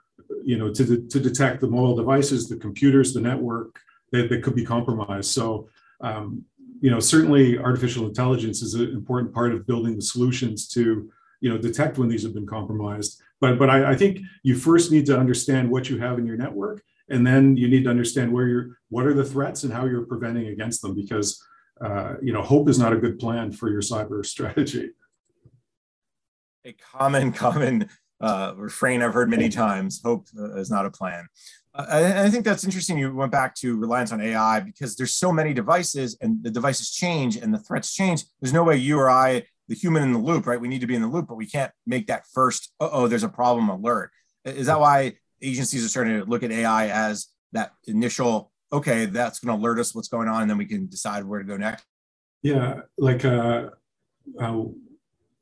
you 0.45 0.59
know 0.59 0.73
to, 0.73 1.07
to 1.09 1.21
detect 1.21 1.61
the 1.61 1.67
mobile 1.67 1.97
devices 1.97 2.49
the 2.49 2.57
computers 2.57 3.13
the 3.13 3.21
network 3.21 3.81
that, 4.13 4.29
that 4.29 4.43
could 4.43 4.55
be 4.55 4.65
compromised 4.65 5.31
so 5.31 5.69
um, 6.01 6.45
you 6.81 6.91
know 6.91 7.01
certainly 7.01 7.59
artificial 7.59 8.07
intelligence 8.07 8.63
is 8.63 8.75
an 8.75 8.91
important 8.91 9.33
part 9.33 9.53
of 9.53 9.67
building 9.67 9.97
the 9.97 10.03
solutions 10.03 10.69
to 10.69 11.11
you 11.41 11.51
know 11.51 11.59
detect 11.59 11.99
when 11.99 12.09
these 12.09 12.23
have 12.23 12.35
been 12.35 12.47
compromised 12.47 13.23
but 13.41 13.59
but 13.59 13.71
I, 13.71 13.93
I, 13.93 13.97
think 13.97 14.21
you 14.43 14.55
first 14.55 14.91
need 14.91 15.07
to 15.07 15.19
understand 15.19 15.71
what 15.71 15.89
you 15.89 15.99
have 15.99 16.19
in 16.19 16.27
your 16.27 16.37
network 16.37 16.83
and 17.09 17.27
then 17.27 17.57
you 17.57 17.69
need 17.69 17.85
to 17.85 17.91
understand 17.91 18.33
where 18.33 18.47
you're 18.47 18.79
what 18.89 19.07
are 19.07 19.15
the 19.15 19.25
threats 19.25 19.65
and 19.65 19.73
how 19.73 19.87
you're 19.87 20.07
preventing 20.07 20.49
against 20.49 20.83
them 20.83 20.95
because 20.95 21.43
uh, 21.81 22.15
you 22.23 22.33
know 22.33 22.43
hope 22.43 22.69
is 22.69 22.79
not 22.79 22.93
a 22.93 22.97
good 22.97 23.19
plan 23.19 23.53
for 23.53 23.71
your 23.71 23.83
cyber 23.83 24.25
strategy 24.35 24.91
A 26.65 26.73
common, 26.73 27.33
common 27.33 27.89
uh, 28.21 28.53
refrain 28.57 29.03
I've 29.03 29.15
heard 29.15 29.31
many 29.31 29.49
times 29.49 30.01
hope 30.03 30.27
uh, 30.39 30.57
is 30.57 30.71
not 30.71 30.87
a 30.87 30.91
plan. 30.91 31.29
Uh, 31.75 31.87
I, 31.89 32.25
I 32.25 32.31
think 32.31 32.45
that's 32.45 32.65
interesting. 32.65 32.99
You 32.99 33.15
went 33.15 33.31
back 33.31 33.55
to 33.57 33.77
reliance 33.77 34.13
on 34.13 34.21
AI 34.21 34.61
because 34.61 34.97
there's 34.97 35.15
so 35.15 35.33
many 35.33 35.55
devices 35.55 36.17
and 36.21 36.43
the 36.43 36.51
devices 36.51 36.91
change 36.91 37.37
and 37.37 37.55
the 37.55 37.59
threats 37.59 37.95
change. 37.95 38.25
There's 38.41 38.53
no 38.53 38.65
way 38.65 38.77
you 38.77 38.99
or 38.99 39.09
I, 39.09 39.45
the 39.69 39.75
human 39.75 40.03
in 40.03 40.13
the 40.13 40.19
loop, 40.19 40.47
right? 40.47 40.61
We 40.61 40.69
need 40.69 40.81
to 40.81 40.87
be 40.87 40.95
in 40.95 41.03
the 41.03 41.09
loop, 41.09 41.29
but 41.29 41.37
we 41.37 41.47
can't 41.47 41.73
make 41.87 42.07
that 42.07 42.25
first, 42.33 42.73
oh, 42.81 43.07
there's 43.07 43.23
a 43.23 43.29
problem 43.29 43.69
alert. 43.69 44.11
Is 44.45 44.67
that 44.67 44.81
why 44.81 45.15
agencies 45.43 45.85
are 45.85 45.89
starting 45.89 46.19
to 46.19 46.25
look 46.25 46.43
at 46.43 46.51
AI 46.51 46.89
as 46.89 47.29
that 47.53 47.73
initial, 47.87 48.51
okay, 48.73 49.07
that's 49.07 49.41
going 49.41 49.57
to 49.57 49.63
alert 49.63 49.79
us 49.79 49.95
what's 49.95 50.09
going 50.09 50.29
on, 50.29 50.43
and 50.43 50.51
then 50.51 50.59
we 50.59 50.65
can 50.65 50.87
decide 50.87 51.25
where 51.25 51.39
to 51.39 51.45
go 51.45 51.57
next? 51.57 51.85
Yeah, 52.43 52.81
like 52.97 53.25
uh, 53.25 53.71
uh, 54.41 54.63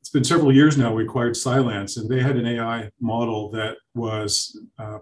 it's 0.01 0.11
been 0.11 0.25
several 0.25 0.53
years 0.53 0.77
now. 0.77 0.93
We 0.93 1.05
acquired 1.05 1.37
Cylance, 1.37 1.99
and 1.99 2.09
they 2.09 2.21
had 2.21 2.37
an 2.37 2.47
AI 2.47 2.91
model 3.01 3.51
that 3.51 3.77
was 3.95 4.59
uh, 4.79 4.99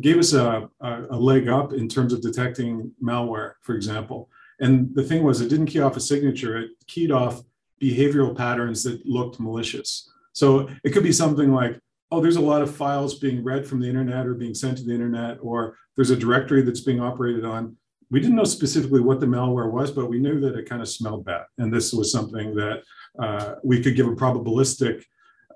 gave 0.00 0.18
us 0.18 0.32
a, 0.32 0.68
a, 0.80 1.16
leg 1.16 1.48
up 1.48 1.72
in 1.72 1.88
terms 1.88 2.12
of 2.12 2.22
detecting 2.22 2.92
malware, 3.02 3.54
for 3.62 3.74
example. 3.74 4.28
And 4.60 4.94
the 4.94 5.02
thing 5.02 5.24
was, 5.24 5.40
it 5.40 5.48
didn't 5.48 5.66
key 5.66 5.80
off 5.80 5.96
a 5.96 6.00
signature; 6.00 6.56
it 6.56 6.70
keyed 6.86 7.10
off 7.10 7.42
behavioral 7.82 8.36
patterns 8.36 8.82
that 8.84 9.04
looked 9.06 9.40
malicious. 9.40 10.10
So 10.32 10.68
it 10.82 10.90
could 10.90 11.02
be 11.02 11.12
something 11.12 11.52
like, 11.52 11.78
oh, 12.10 12.20
there's 12.20 12.36
a 12.36 12.40
lot 12.40 12.62
of 12.62 12.74
files 12.74 13.18
being 13.18 13.42
read 13.42 13.66
from 13.66 13.80
the 13.80 13.88
internet 13.88 14.26
or 14.26 14.34
being 14.34 14.54
sent 14.54 14.78
to 14.78 14.84
the 14.84 14.92
internet, 14.92 15.38
or 15.40 15.76
there's 15.96 16.10
a 16.10 16.16
directory 16.16 16.62
that's 16.62 16.80
being 16.80 17.00
operated 17.00 17.44
on. 17.44 17.76
We 18.10 18.20
didn't 18.20 18.36
know 18.36 18.44
specifically 18.44 19.00
what 19.00 19.20
the 19.20 19.26
malware 19.26 19.70
was, 19.70 19.90
but 19.90 20.08
we 20.08 20.20
knew 20.20 20.38
that 20.40 20.56
it 20.56 20.68
kind 20.68 20.82
of 20.82 20.88
smelled 20.88 21.24
bad. 21.24 21.46
And 21.58 21.72
this 21.72 21.92
was 21.92 22.12
something 22.12 22.54
that 22.54 22.82
uh, 23.18 23.54
we 23.64 23.82
could 23.82 23.96
give 23.96 24.06
a 24.06 24.14
probabilistic 24.14 25.04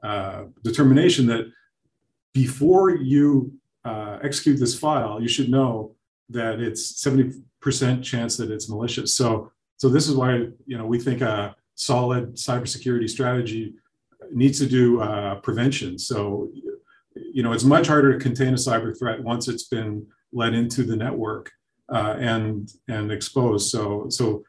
uh, 0.03 0.45
determination 0.63 1.27
that 1.27 1.51
before 2.33 2.91
you 2.91 3.53
uh, 3.85 4.19
execute 4.23 4.59
this 4.59 4.79
file, 4.79 5.21
you 5.21 5.29
should 5.29 5.51
know 5.51 5.95
that 6.31 6.61
it's 6.61 7.05
70% 7.05 8.03
chance 8.03 8.37
that 8.37 8.51
it's 8.51 8.69
malicious. 8.69 9.15
So, 9.15 9.53
so 9.77 9.89
this 9.89 10.09
is 10.09 10.15
why 10.15 10.49
you 10.67 10.79
know 10.79 10.87
we 10.87 10.99
think 10.99 11.21
a 11.21 11.55
solid 11.79 12.35
cybersecurity 12.35 13.09
strategy 13.09 13.73
needs 14.33 14.59
to 14.59 14.67
do 14.67 15.01
uh, 15.01 15.37
prevention. 15.37 15.99
So, 15.99 16.51
you 17.15 17.43
know, 17.43 17.53
it's 17.53 17.65
much 17.65 17.87
harder 17.87 18.13
to 18.13 18.19
contain 18.19 18.53
a 18.53 18.57
cyber 18.57 18.97
threat 18.99 19.23
once 19.23 19.49
it's 19.49 19.69
been 19.69 20.07
let 20.33 20.55
into 20.55 20.83
the 20.83 20.97
network 20.97 21.51
uh, 21.89 22.17
and 22.19 22.69
and 22.89 23.11
exposed. 23.13 23.71
So, 23.71 24.09
so, 24.11 24.43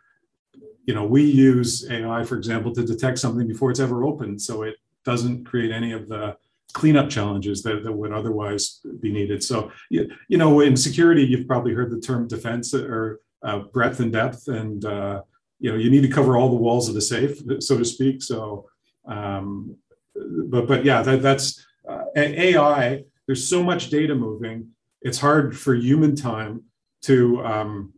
you 0.86 0.96
know, 0.96 1.06
we 1.06 1.24
use 1.24 1.90
AI, 1.90 2.24
for 2.24 2.36
example, 2.36 2.74
to 2.74 2.84
detect 2.84 3.20
something 3.20 3.48
before 3.48 3.70
it's 3.70 3.80
ever 3.80 4.04
opened, 4.04 4.42
so 4.42 4.64
it 4.64 4.76
doesn't 5.06 5.46
create 5.46 5.72
any 5.72 5.92
of 5.94 6.10
the 6.10 6.36
cleanup 6.74 7.10
challenges 7.10 7.64
that, 7.64 7.84
that 7.84 7.92
would 7.92 8.12
otherwise 8.12 8.82
be 9.00 9.12
needed. 9.12 9.44
So, 9.44 9.72
you, 9.90 10.10
you 10.28 10.38
know, 10.38 10.62
in 10.62 10.76
security, 10.76 11.24
you've 11.24 11.48
probably 11.48 11.74
heard 11.74 11.92
the 11.92 12.02
term 12.02 12.28
defense 12.28 12.74
or 12.74 13.20
uh, 13.44 13.60
breadth 13.74 14.00
and 14.00 14.12
depth, 14.12 14.48
and 14.48 14.84
uh, 14.84 15.22
you 15.60 15.72
know, 15.72 15.78
you 15.78 15.90
need 15.90 16.02
to 16.02 16.08
cover 16.08 16.38
all 16.38 16.50
the 16.50 16.56
walls 16.56 16.88
of 16.88 16.96
the 16.96 17.02
safe, 17.02 17.42
so 17.60 17.78
to 17.78 17.86
speak. 17.86 18.24
So, 18.24 18.70
um, 19.06 19.76
but 20.16 20.68
but 20.68 20.86
yeah, 20.86 21.02
that, 21.02 21.22
that's 21.22 21.66
uh, 21.88 22.06
AI. 22.16 23.04
There's 23.26 23.48
so 23.48 23.62
much 23.62 23.90
data 23.90 24.16
moving. 24.16 24.70
It's 25.02 25.20
hard 25.20 25.58
for 25.58 25.76
human 25.76 26.16
time 26.16 26.64
to 27.04 27.44
um, 27.46 27.94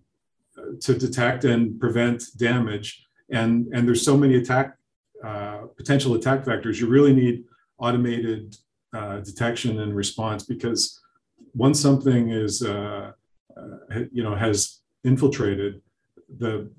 to 0.81 0.97
detect 0.97 1.45
and 1.45 1.79
prevent 1.79 2.23
damage, 2.37 3.05
and 3.29 3.67
and 3.73 3.87
there's 3.87 4.03
so 4.03 4.17
many 4.17 4.35
attack 4.35 4.77
uh, 5.23 5.61
potential 5.77 6.15
attack 6.15 6.43
vectors. 6.43 6.79
You 6.79 6.87
really 6.87 7.13
need 7.13 7.43
automated 7.77 8.55
uh, 8.93 9.19
detection 9.19 9.79
and 9.79 9.95
response 9.95 10.43
because 10.43 10.99
once 11.53 11.79
something 11.79 12.29
is 12.29 12.63
uh, 12.63 13.11
uh, 13.55 13.99
you 14.11 14.23
know 14.23 14.35
has 14.35 14.79
infiltrated 15.03 15.81
the 16.37 16.71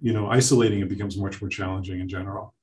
you 0.00 0.12
know 0.12 0.28
isolating 0.28 0.80
it 0.80 0.88
becomes 0.88 1.16
much 1.16 1.40
more 1.40 1.48
challenging 1.48 2.00
in 2.00 2.08
general 2.08 2.54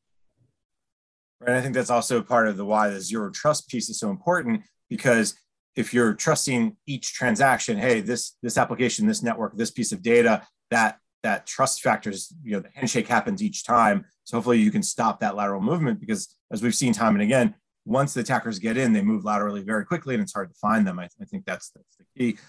Right. 1.40 1.56
I 1.56 1.62
think 1.62 1.76
that's 1.76 1.90
also 1.90 2.22
part 2.22 2.48
of 2.48 2.58
the 2.58 2.66
why 2.66 2.90
the 2.90 3.00
zero 3.00 3.30
trust 3.30 3.70
piece 3.70 3.90
is 3.90 4.00
so 4.00 4.10
important 4.10 4.64
because 4.90 5.36
if 5.76 5.94
you're 5.94 6.16
trusting 6.16 6.76
each 6.88 7.14
transaction, 7.14 7.78
hey, 7.78 8.02
this 8.02 8.36
this 8.42 8.58
application, 8.58 9.06
this 9.06 9.22
network, 9.22 9.56
this 9.56 9.70
piece 9.70 9.92
of 9.92 10.02
data, 10.02 10.42
that 10.72 10.98
that 11.22 11.46
trust 11.46 11.82
factors, 11.82 12.34
you 12.44 12.54
know, 12.54 12.60
the 12.62 12.70
handshake 12.74 13.08
happens 13.08 13.44
each 13.44 13.64
time. 13.64 14.06
So 14.24 14.38
hopefully 14.38 14.60
you 14.60 14.72
can 14.72 14.84
stop 14.84 15.20
that 15.20 15.36
lateral 15.36 15.62
movement 15.62 16.00
because 16.00 16.36
as 16.52 16.62
we've 16.64 16.76
seen 16.76 16.94
time 16.94 17.14
and 17.14 17.22
again, 17.22 17.54
once 17.86 18.14
the 18.14 18.22
attackers 18.22 18.60
get 18.60 18.76
in, 18.76 18.94
they 18.94 19.02
move 19.02 19.24
laterally 19.24 19.62
very 19.62 19.86
quickly 19.86 20.16
and 20.16 20.24
it's 20.24 20.34
hard 20.34 20.50
to 20.50 20.56
find 20.56 20.88
them. 20.88 20.98
I, 21.00 21.08
I 21.22 21.26
think 21.26 21.46
that's 21.46 21.70
that's 21.70 21.98
the 21.98 22.06
key. 22.18 22.40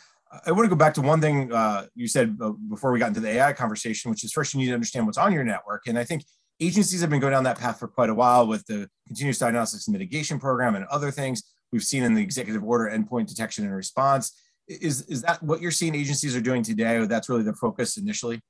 I 0.46 0.52
want 0.52 0.64
to 0.64 0.68
go 0.68 0.76
back 0.76 0.94
to 0.94 1.00
one 1.00 1.20
thing 1.20 1.52
uh, 1.52 1.86
you 1.94 2.06
said 2.06 2.36
uh, 2.40 2.50
before 2.50 2.92
we 2.92 2.98
got 2.98 3.08
into 3.08 3.20
the 3.20 3.30
AI 3.30 3.52
conversation, 3.52 4.10
which 4.10 4.24
is 4.24 4.32
first 4.32 4.52
you 4.52 4.60
need 4.60 4.66
to 4.66 4.74
understand 4.74 5.06
what's 5.06 5.18
on 5.18 5.32
your 5.32 5.44
network. 5.44 5.86
And 5.86 5.98
I 5.98 6.04
think 6.04 6.24
agencies 6.60 7.00
have 7.00 7.10
been 7.10 7.20
going 7.20 7.32
down 7.32 7.44
that 7.44 7.58
path 7.58 7.78
for 7.78 7.88
quite 7.88 8.10
a 8.10 8.14
while 8.14 8.46
with 8.46 8.66
the 8.66 8.88
continuous 9.06 9.38
diagnostics 9.38 9.86
and 9.86 9.92
mitigation 9.92 10.38
program 10.38 10.74
and 10.74 10.84
other 10.86 11.10
things 11.10 11.42
we've 11.72 11.82
seen 11.82 12.02
in 12.02 12.14
the 12.14 12.22
executive 12.22 12.62
order 12.62 12.90
endpoint 12.90 13.26
detection 13.28 13.64
and 13.64 13.74
response. 13.74 14.38
Is, 14.66 15.02
is 15.02 15.22
that 15.22 15.42
what 15.42 15.62
you're 15.62 15.70
seeing 15.70 15.94
agencies 15.94 16.36
are 16.36 16.40
doing 16.40 16.62
today? 16.62 16.96
Or 16.96 17.06
that's 17.06 17.28
really 17.28 17.42
the 17.42 17.54
focus 17.54 17.96
initially? 17.96 18.40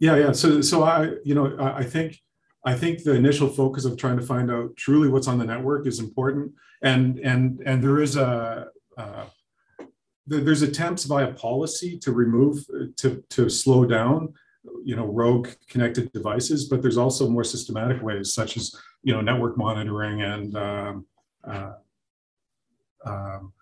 Yeah, 0.00 0.16
yeah. 0.16 0.32
So, 0.32 0.60
so 0.60 0.82
I, 0.82 1.12
you 1.24 1.34
know, 1.34 1.56
I 1.60 1.84
think, 1.84 2.18
I 2.64 2.74
think 2.74 3.04
the 3.04 3.14
initial 3.14 3.48
focus 3.48 3.84
of 3.84 3.96
trying 3.96 4.16
to 4.16 4.26
find 4.26 4.50
out 4.50 4.76
truly 4.76 5.08
what's 5.08 5.28
on 5.28 5.38
the 5.38 5.44
network 5.44 5.86
is 5.86 6.00
important, 6.00 6.52
and 6.82 7.18
and 7.20 7.62
and 7.64 7.82
there 7.82 8.02
is 8.02 8.16
a 8.16 8.66
uh, 8.96 9.24
there's 10.28 10.62
attempts 10.62 11.04
via 11.04 11.32
policy 11.32 11.98
to 11.98 12.12
remove 12.12 12.64
to 12.96 13.22
to 13.30 13.48
slow 13.48 13.84
down 13.84 14.32
you 14.84 14.94
know 14.96 15.06
rogue 15.06 15.48
connected 15.68 16.12
devices 16.12 16.66
but 16.66 16.82
there's 16.82 16.98
also 16.98 17.28
more 17.28 17.44
systematic 17.44 18.02
ways 18.02 18.32
such 18.32 18.56
as 18.56 18.74
you 19.02 19.12
know 19.12 19.20
network 19.20 19.56
monitoring 19.56 20.22
and 20.22 20.56
um, 20.56 21.06
uh, 21.44 21.72
um, 23.06 23.52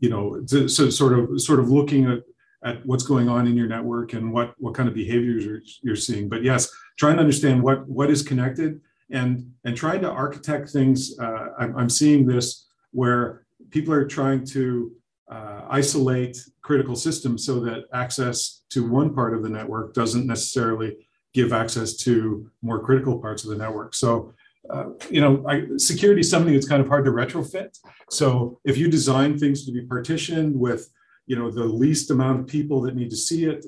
you 0.00 0.08
know 0.08 0.44
so 0.46 0.66
sort 0.66 1.18
of 1.18 1.40
sort 1.40 1.60
of 1.60 1.70
looking 1.70 2.10
at, 2.10 2.22
at 2.64 2.84
what's 2.86 3.04
going 3.04 3.28
on 3.28 3.46
in 3.46 3.56
your 3.56 3.68
network 3.68 4.12
and 4.12 4.32
what 4.32 4.54
what 4.58 4.74
kind 4.74 4.88
of 4.88 4.94
behaviors 4.94 5.44
you're, 5.44 5.62
you're 5.82 5.96
seeing. 5.96 6.28
But 6.28 6.42
yes 6.42 6.70
trying 6.98 7.16
to 7.16 7.20
understand 7.20 7.62
what 7.62 7.88
what 7.88 8.10
is 8.10 8.22
connected 8.22 8.80
and 9.10 9.50
and 9.64 9.76
trying 9.76 10.00
to 10.02 10.10
architect 10.10 10.70
things 10.70 11.18
uh, 11.18 11.48
I'm, 11.58 11.76
I'm 11.76 11.90
seeing 11.90 12.26
this 12.26 12.66
where 12.92 13.44
people 13.70 13.92
are 13.94 14.06
trying 14.06 14.44
to 14.46 14.92
uh, 15.30 15.62
isolate 15.70 16.36
critical 16.62 16.96
systems 16.96 17.44
so 17.44 17.60
that 17.60 17.84
access 17.92 18.62
to 18.70 18.88
one 18.88 19.14
part 19.14 19.34
of 19.34 19.42
the 19.42 19.48
network 19.48 19.94
doesn't 19.94 20.26
necessarily 20.26 20.96
give 21.32 21.52
access 21.52 21.94
to 21.94 22.50
more 22.60 22.80
critical 22.80 23.18
parts 23.18 23.44
of 23.44 23.50
the 23.50 23.56
network. 23.56 23.94
So, 23.94 24.34
uh, 24.70 24.90
you 25.10 25.20
know, 25.20 25.44
I, 25.48 25.66
security 25.76 26.20
is 26.20 26.30
something 26.30 26.52
that's 26.52 26.68
kind 26.68 26.82
of 26.82 26.88
hard 26.88 27.04
to 27.06 27.10
retrofit. 27.10 27.78
So, 28.10 28.60
if 28.64 28.76
you 28.76 28.88
design 28.88 29.38
things 29.38 29.64
to 29.66 29.72
be 29.72 29.82
partitioned 29.82 30.54
with, 30.54 30.90
you 31.26 31.36
know, 31.36 31.50
the 31.50 31.64
least 31.64 32.10
amount 32.10 32.40
of 32.40 32.46
people 32.46 32.80
that 32.82 32.94
need 32.94 33.10
to 33.10 33.16
see 33.16 33.44
it, 33.46 33.64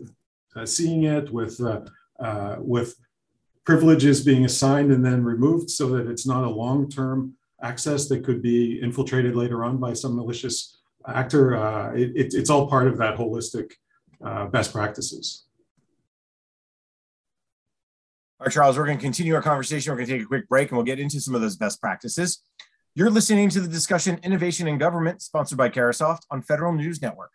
uh, 0.54 0.66
seeing 0.66 1.04
it, 1.04 1.30
with 1.32 1.60
uh, 1.60 1.80
uh, 2.20 2.56
with 2.58 2.94
privileges 3.64 4.22
being 4.22 4.44
assigned 4.44 4.92
and 4.92 5.04
then 5.04 5.24
removed, 5.24 5.70
so 5.70 5.88
that 5.88 6.06
it's 6.06 6.26
not 6.26 6.44
a 6.44 6.50
long-term 6.50 7.34
access 7.62 8.08
that 8.08 8.24
could 8.24 8.42
be 8.42 8.80
infiltrated 8.80 9.34
later 9.34 9.64
on 9.64 9.78
by 9.78 9.92
some 9.94 10.14
malicious 10.14 10.78
actor, 11.06 11.56
uh, 11.56 11.92
it, 11.92 12.34
it's 12.34 12.50
all 12.50 12.68
part 12.68 12.86
of 12.88 12.98
that 12.98 13.16
holistic 13.16 13.72
uh, 14.24 14.46
best 14.46 14.72
practices. 14.72 15.44
All 18.40 18.46
right, 18.46 18.52
Charles, 18.52 18.76
we're 18.76 18.86
going 18.86 18.98
to 18.98 19.02
continue 19.02 19.34
our 19.34 19.42
conversation. 19.42 19.92
We're 19.92 19.98
going 19.98 20.08
to 20.08 20.12
take 20.14 20.22
a 20.22 20.26
quick 20.26 20.48
break 20.48 20.70
and 20.70 20.76
we'll 20.76 20.84
get 20.84 20.98
into 20.98 21.20
some 21.20 21.34
of 21.34 21.40
those 21.40 21.56
best 21.56 21.80
practices. 21.80 22.42
You're 22.94 23.10
listening 23.10 23.48
to 23.50 23.60
the 23.60 23.68
discussion 23.68 24.20
Innovation 24.22 24.68
in 24.68 24.78
Government, 24.78 25.22
sponsored 25.22 25.58
by 25.58 25.68
Carahsoft 25.68 26.20
on 26.30 26.42
Federal 26.42 26.72
News 26.72 27.02
Network. 27.02 27.30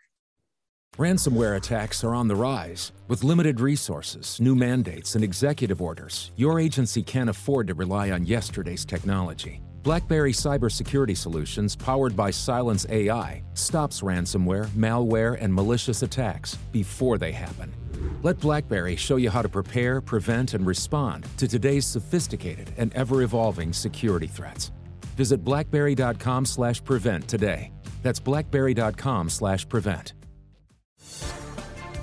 Ransomware 0.98 1.56
attacks 1.56 2.04
are 2.04 2.14
on 2.14 2.28
the 2.28 2.36
rise. 2.36 2.92
With 3.08 3.24
limited 3.24 3.62
resources, 3.62 4.40
new 4.42 4.56
mandates, 4.56 5.16
and 5.16 5.24
executive 5.24 5.82
orders, 5.82 6.32
your 6.36 6.60
agency 6.60 7.02
can't 7.02 7.30
afford 7.30 7.68
to 7.68 7.74
rely 7.74 8.12
on 8.12 8.26
yesterday's 8.26 8.86
technology. 8.86 9.62
BlackBerry 9.84 10.34
Cybersecurity 10.34 11.16
Solutions, 11.16 11.74
powered 11.74 12.14
by 12.14 12.32
Cylance 12.32 12.86
AI, 12.90 13.42
stops 13.54 14.02
ransomware, 14.02 14.68
malware, 14.70 15.42
and 15.42 15.54
malicious 15.54 16.04
attacks 16.04 16.56
before 16.74 17.18
they 17.18 17.32
happen. 17.32 17.74
Let 18.22 18.42
BlackBerry 18.42 18.98
show 18.98 19.16
you 19.16 19.30
how 19.30 19.42
to 19.42 19.48
prepare, 19.48 20.02
prevent, 20.02 20.54
and 20.54 20.66
respond 20.66 21.26
to 21.38 21.48
today's 21.48 21.86
sophisticated 21.86 22.74
and 22.78 22.94
ever-evolving 22.94 23.72
security 23.72 24.28
threats. 24.28 24.74
Visit 25.16 25.46
blackberry.com/prevent 25.46 27.28
today. 27.30 27.72
That's 28.04 28.20
blackberry.com/prevent. 28.20 30.14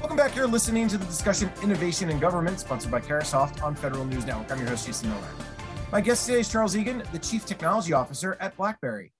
Welcome 0.01 0.17
back. 0.17 0.35
You're 0.35 0.47
listening 0.47 0.89
to 0.89 0.97
the 0.97 1.05
discussion 1.05 1.51
Innovation 1.63 2.09
in 2.09 2.19
Government, 2.21 2.59
sponsored 2.59 2.91
by 2.91 3.01
Carahsoft 3.01 3.63
on 3.63 3.75
Federal 3.75 4.07
News 4.07 4.25
Network. 4.25 4.51
I'm 4.51 4.61
your 4.61 4.69
host, 4.69 4.87
Jason 4.87 5.11
Miller. 5.11 5.29
My 5.93 6.01
guest 6.01 6.27
today 6.27 6.41
is 6.41 6.49
Charles 6.49 6.77
Eagan, 6.77 7.05
the 7.13 7.19
Chief 7.21 7.47
Technology 7.47 7.93
Officer 7.93 8.37
at 8.41 8.57
BlackBerry. 8.57 9.13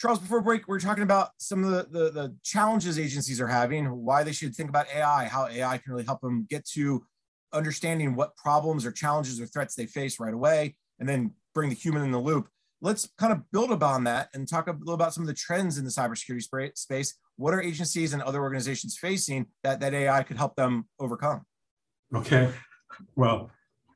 Charles, 0.00 0.18
before 0.18 0.40
break, 0.40 0.66
we 0.66 0.76
are 0.76 0.80
talking 0.80 1.04
about 1.04 1.30
some 1.38 1.62
of 1.62 1.70
the, 1.70 1.84
the, 1.96 2.10
the, 2.10 2.36
challenges 2.42 2.98
agencies 2.98 3.40
are 3.40 3.46
having, 3.46 3.88
why 3.88 4.24
they 4.24 4.32
should 4.32 4.52
think 4.52 4.68
about 4.68 4.86
AI, 4.92 5.26
how 5.26 5.46
AI 5.46 5.78
can 5.78 5.92
really 5.92 6.04
help 6.04 6.20
them 6.20 6.44
get 6.50 6.66
to 6.70 7.04
understanding 7.52 8.16
what 8.16 8.36
problems 8.36 8.84
or 8.84 8.90
challenges 8.90 9.40
or 9.40 9.46
threats 9.46 9.76
they 9.76 9.86
face 9.86 10.18
right 10.18 10.34
away, 10.34 10.74
and 10.98 11.08
then 11.08 11.34
bring 11.54 11.68
the 11.68 11.76
human 11.76 12.02
in 12.02 12.10
the 12.10 12.18
loop. 12.18 12.48
Let's 12.80 13.08
kind 13.16 13.32
of 13.32 13.48
build 13.52 13.70
upon 13.70 14.02
that 14.04 14.28
and 14.34 14.48
talk 14.48 14.66
a 14.66 14.72
little 14.72 14.94
about 14.94 15.14
some 15.14 15.22
of 15.22 15.28
the 15.28 15.34
trends 15.34 15.78
in 15.78 15.84
the 15.84 15.90
cybersecurity 15.90 16.76
space. 16.76 17.14
What 17.36 17.54
are 17.54 17.62
agencies 17.62 18.12
and 18.12 18.20
other 18.22 18.42
organizations 18.42 18.98
facing 18.98 19.46
that, 19.62 19.78
that 19.78 19.94
AI 19.94 20.24
could 20.24 20.36
help 20.36 20.56
them 20.56 20.88
overcome? 20.98 21.42
Okay. 22.12 22.50
Well, 23.14 23.52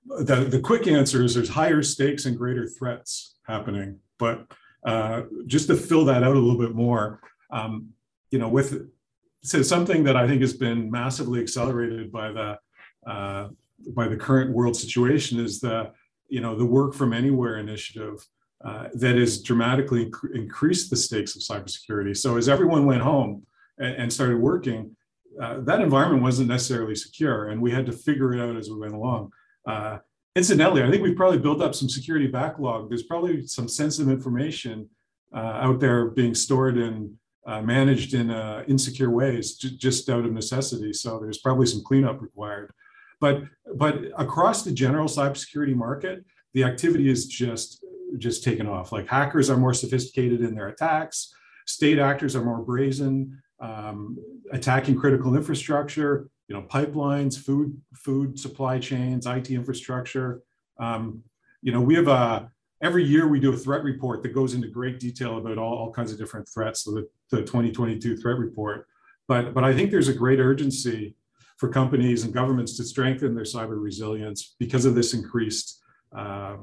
the, 0.06 0.36
the 0.48 0.60
quick 0.60 0.86
answer 0.86 1.24
is 1.24 1.34
there's 1.34 1.48
higher 1.48 1.82
stakes 1.82 2.26
and 2.26 2.36
greater 2.36 2.66
threats 2.66 3.36
happening. 3.46 3.98
But 4.18 4.46
uh, 4.84 5.22
just 5.46 5.66
to 5.68 5.76
fill 5.76 6.04
that 6.06 6.22
out 6.22 6.36
a 6.36 6.38
little 6.38 6.58
bit 6.58 6.74
more, 6.74 7.20
um, 7.50 7.90
you 8.30 8.38
know, 8.38 8.48
with 8.48 8.88
so 9.42 9.62
something 9.62 10.04
that 10.04 10.16
I 10.16 10.26
think 10.26 10.40
has 10.40 10.52
been 10.52 10.90
massively 10.90 11.40
accelerated 11.40 12.10
by 12.10 12.32
the 12.32 12.58
uh, 13.06 13.48
by 13.94 14.08
the 14.08 14.16
current 14.16 14.52
world 14.52 14.76
situation 14.76 15.38
is 15.38 15.60
the 15.60 15.92
you 16.28 16.40
know 16.40 16.56
the 16.56 16.64
work 16.64 16.94
from 16.94 17.12
anywhere 17.12 17.58
initiative 17.58 18.26
uh, 18.64 18.88
that 18.94 19.16
has 19.16 19.42
dramatically 19.42 20.06
inc- 20.06 20.34
increased 20.34 20.90
the 20.90 20.96
stakes 20.96 21.36
of 21.36 21.42
cybersecurity. 21.42 22.16
So 22.16 22.36
as 22.36 22.48
everyone 22.48 22.86
went 22.86 23.02
home 23.02 23.46
and, 23.78 23.94
and 23.96 24.12
started 24.12 24.38
working, 24.38 24.96
uh, 25.40 25.60
that 25.60 25.80
environment 25.80 26.22
wasn't 26.22 26.48
necessarily 26.48 26.94
secure, 26.94 27.48
and 27.48 27.60
we 27.60 27.70
had 27.70 27.86
to 27.86 27.92
figure 27.92 28.32
it 28.32 28.40
out 28.40 28.56
as 28.56 28.70
we 28.70 28.78
went 28.78 28.94
along. 28.94 29.32
Uh, 29.66 29.98
incidentally, 30.34 30.82
I 30.82 30.90
think 30.90 31.02
we've 31.02 31.16
probably 31.16 31.38
built 31.38 31.60
up 31.60 31.74
some 31.74 31.88
security 31.88 32.26
backlog. 32.26 32.88
There's 32.88 33.02
probably 33.02 33.46
some 33.46 33.68
sensitive 33.68 34.10
information 34.10 34.88
uh, 35.34 35.38
out 35.38 35.80
there 35.80 36.06
being 36.06 36.34
stored 36.34 36.78
and 36.78 37.14
uh, 37.46 37.62
managed 37.62 38.14
in 38.14 38.30
uh, 38.30 38.64
insecure 38.68 39.10
ways, 39.10 39.56
j- 39.56 39.76
just 39.76 40.08
out 40.08 40.24
of 40.24 40.32
necessity. 40.32 40.92
So 40.92 41.18
there's 41.18 41.38
probably 41.38 41.66
some 41.66 41.82
cleanup 41.84 42.20
required. 42.20 42.72
But 43.20 43.44
but 43.76 44.00
across 44.16 44.62
the 44.62 44.72
general 44.72 45.08
cybersecurity 45.08 45.74
market, 45.74 46.24
the 46.54 46.64
activity 46.64 47.08
is 47.08 47.26
just 47.26 47.84
just 48.18 48.44
taken 48.44 48.66
off. 48.66 48.92
Like 48.92 49.06
hackers 49.08 49.50
are 49.50 49.56
more 49.56 49.74
sophisticated 49.74 50.42
in 50.42 50.54
their 50.54 50.68
attacks. 50.68 51.32
State 51.66 51.98
actors 51.98 52.36
are 52.36 52.44
more 52.44 52.62
brazen, 52.62 53.42
um, 53.60 54.18
attacking 54.52 54.98
critical 54.98 55.34
infrastructure 55.34 56.28
you 56.48 56.54
know, 56.54 56.62
pipelines, 56.62 57.38
food, 57.38 57.80
food 57.94 58.38
supply 58.38 58.78
chains, 58.78 59.26
IT 59.26 59.50
infrastructure. 59.50 60.42
Um, 60.78 61.22
you 61.62 61.72
know, 61.72 61.80
we 61.80 61.94
have 61.96 62.08
a, 62.08 62.50
every 62.82 63.04
year 63.04 63.26
we 63.26 63.40
do 63.40 63.52
a 63.52 63.56
threat 63.56 63.82
report 63.82 64.22
that 64.22 64.34
goes 64.34 64.54
into 64.54 64.68
great 64.68 65.00
detail 65.00 65.38
about 65.38 65.58
all, 65.58 65.76
all 65.76 65.92
kinds 65.92 66.12
of 66.12 66.18
different 66.18 66.48
threats. 66.48 66.84
So 66.84 66.92
the, 66.92 67.08
the 67.30 67.38
2022 67.38 68.16
threat 68.16 68.38
report. 68.38 68.86
But, 69.26 69.54
but 69.54 69.64
I 69.64 69.74
think 69.74 69.90
there's 69.90 70.08
a 70.08 70.14
great 70.14 70.38
urgency 70.38 71.16
for 71.56 71.68
companies 71.68 72.22
and 72.22 72.32
governments 72.32 72.76
to 72.76 72.84
strengthen 72.84 73.34
their 73.34 73.44
cyber 73.44 73.82
resilience 73.82 74.54
because 74.58 74.84
of 74.84 74.94
this 74.94 75.14
increased 75.14 75.80
uh, 76.16 76.56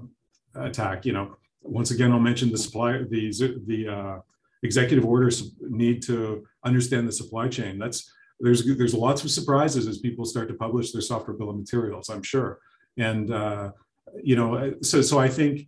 attack. 0.55 1.05
You 1.05 1.13
know, 1.13 1.35
once 1.61 1.91
again, 1.91 2.11
I'll 2.11 2.19
mention 2.19 2.51
the 2.51 2.57
supply, 2.57 2.99
the, 3.09 3.61
the 3.65 3.87
uh, 3.87 4.19
executive 4.61 5.03
orders 5.03 5.51
need 5.61 6.01
to 6.03 6.45
understand 6.63 7.07
the 7.07 7.11
supply 7.11 7.47
chain. 7.47 7.79
That's 7.79 8.09
there's 8.43 8.65
there's 8.77 8.93
lots 8.93 9.23
of 9.23 9.31
surprises 9.31 9.87
as 9.87 9.99
people 9.99 10.25
start 10.25 10.49
to 10.49 10.53
publish 10.53 10.91
their 10.91 11.01
software 11.01 11.35
bill 11.35 11.49
of 11.49 11.57
materials. 11.57 12.09
I'm 12.09 12.21
sure, 12.21 12.59
and 12.97 13.31
uh, 13.31 13.71
you 14.21 14.35
know, 14.35 14.73
so 14.81 15.01
so 15.01 15.17
I 15.17 15.29
think 15.29 15.67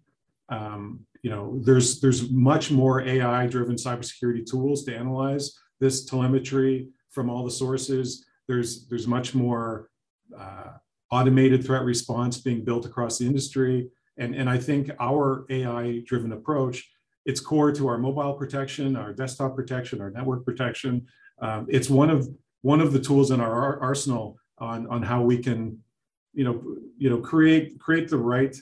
um, 0.49 0.99
you 1.23 1.29
know 1.29 1.57
there's 1.63 2.01
there's 2.01 2.29
much 2.29 2.71
more 2.71 3.01
AI 3.01 3.47
driven 3.47 3.75
cybersecurity 3.75 4.45
tools 4.45 4.83
to 4.83 4.95
analyze 4.95 5.57
this 5.79 6.03
telemetry 6.03 6.89
from 7.11 7.29
all 7.29 7.45
the 7.45 7.51
sources. 7.51 8.25
There's 8.47 8.87
there's 8.87 9.07
much 9.07 9.33
more 9.33 9.89
uh, 10.37 10.73
automated 11.11 11.65
threat 11.65 11.83
response 11.83 12.41
being 12.41 12.65
built 12.65 12.85
across 12.85 13.17
the 13.17 13.25
industry, 13.25 13.89
and 14.17 14.35
and 14.35 14.49
I 14.49 14.57
think 14.57 14.91
our 14.99 15.45
AI 15.49 16.03
driven 16.05 16.33
approach 16.33 16.83
it's 17.25 17.39
core 17.39 17.71
to 17.71 17.87
our 17.87 17.97
mobile 17.97 18.33
protection, 18.33 18.95
our 18.95 19.11
desktop 19.11 19.55
protection, 19.55 19.99
our 19.99 20.11
network 20.11 20.45
protection. 20.45 21.07
Um, 21.41 21.65
it's 21.69 21.89
one 21.89 22.11
of 22.11 22.29
one 22.65 22.81
of 22.81 22.91
the 22.91 22.99
tools 22.99 23.29
in 23.29 23.39
our 23.39 23.79
arsenal 23.79 24.39
on, 24.57 24.87
on 24.87 25.03
how 25.03 25.21
we 25.21 25.37
can, 25.37 25.77
you 26.33 26.43
know, 26.43 26.55
you 26.97 27.11
know, 27.11 27.19
create 27.19 27.79
create 27.79 28.09
the 28.09 28.17
right 28.17 28.55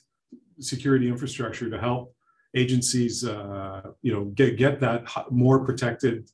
security 0.60 1.08
infrastructure 1.08 1.70
to 1.70 1.80
help 1.80 2.14
agencies, 2.54 3.24
uh, 3.24 3.82
you 4.02 4.12
know, 4.14 4.26
get 4.40 4.58
get 4.58 4.82
that 4.82 5.02
more 5.32 5.64
protected 5.64 6.30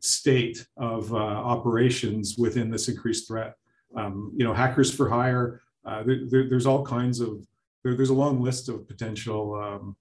state 0.00 0.66
of 0.78 1.12
uh, 1.12 1.16
operations 1.54 2.38
within 2.38 2.70
this 2.70 2.88
increased 2.88 3.28
threat. 3.28 3.56
Um, 3.94 4.32
you 4.34 4.44
know, 4.46 4.54
hackers 4.54 4.90
for 4.90 5.10
hire. 5.10 5.60
Uh, 5.84 6.02
there, 6.04 6.20
there, 6.30 6.48
there's 6.48 6.64
all 6.64 6.82
kinds 6.82 7.20
of 7.20 7.46
there, 7.82 7.94
there's 7.94 8.14
a 8.16 8.22
long 8.24 8.40
list 8.40 8.70
of 8.70 8.88
potential, 8.88 9.54
um, 9.54 9.96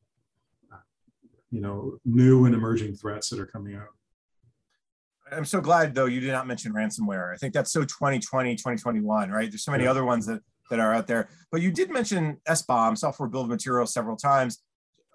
you 1.51 1.59
know, 1.59 1.99
new 2.05 2.45
and 2.45 2.55
emerging 2.55 2.95
threats 2.95 3.29
that 3.29 3.39
are 3.39 3.51
coming 3.55 3.75
out. 3.75 3.93
I'm 5.31 5.45
so 5.45 5.61
glad 5.61 5.95
though 5.95 6.05
you 6.05 6.19
did 6.19 6.31
not 6.31 6.47
mention 6.47 6.73
ransomware. 6.73 7.33
I 7.33 7.37
think 7.37 7.53
that's 7.53 7.71
so 7.71 7.81
2020, 7.81 8.55
2021, 8.55 9.29
right? 9.29 9.49
There's 9.49 9.63
so 9.63 9.71
many 9.71 9.85
yeah. 9.85 9.91
other 9.91 10.05
ones 10.05 10.25
that 10.25 10.41
that 10.69 10.79
are 10.79 10.93
out 10.93 11.07
there, 11.07 11.29
but 11.51 11.61
you 11.61 11.69
did 11.69 11.91
mention 11.91 12.37
SBOM, 12.47 12.97
software 12.97 13.27
bill 13.27 13.45
material, 13.45 13.85
several 13.85 14.15
times. 14.15 14.63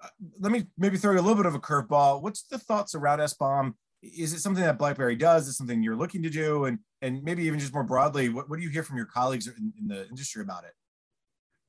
Uh, 0.03 0.09
let 0.39 0.53
me 0.53 0.67
maybe 0.77 0.99
throw 0.99 1.13
you 1.13 1.19
a 1.19 1.23
little 1.23 1.37
bit 1.37 1.47
of 1.47 1.55
a 1.55 1.59
curveball. 1.59 2.23
What's 2.23 2.43
the 2.43 2.59
thoughts 2.59 2.95
around 2.95 3.21
SBOM? 3.21 3.73
Is 4.03 4.35
it 4.35 4.41
something 4.41 4.63
that 4.63 4.79
BlackBerry 4.79 5.17
does? 5.17 5.45
Is 5.45 5.55
it 5.55 5.57
something 5.57 5.83
you're 5.83 5.97
looking 5.97 6.23
to 6.23 6.31
do? 6.31 6.67
And 6.67 6.79
and 7.03 7.23
maybe 7.23 7.45
even 7.45 7.59
just 7.59 7.73
more 7.73 7.85
broadly, 7.85 8.29
what, 8.29 8.51
what 8.51 8.59
do 8.59 8.63
you 8.63 8.71
hear 8.71 8.83
from 8.83 8.97
your 8.97 9.07
colleagues 9.07 9.47
in, 9.47 9.73
in 9.79 9.89
the 9.89 10.07
industry 10.09 10.43
about 10.43 10.65
it? 10.65 10.73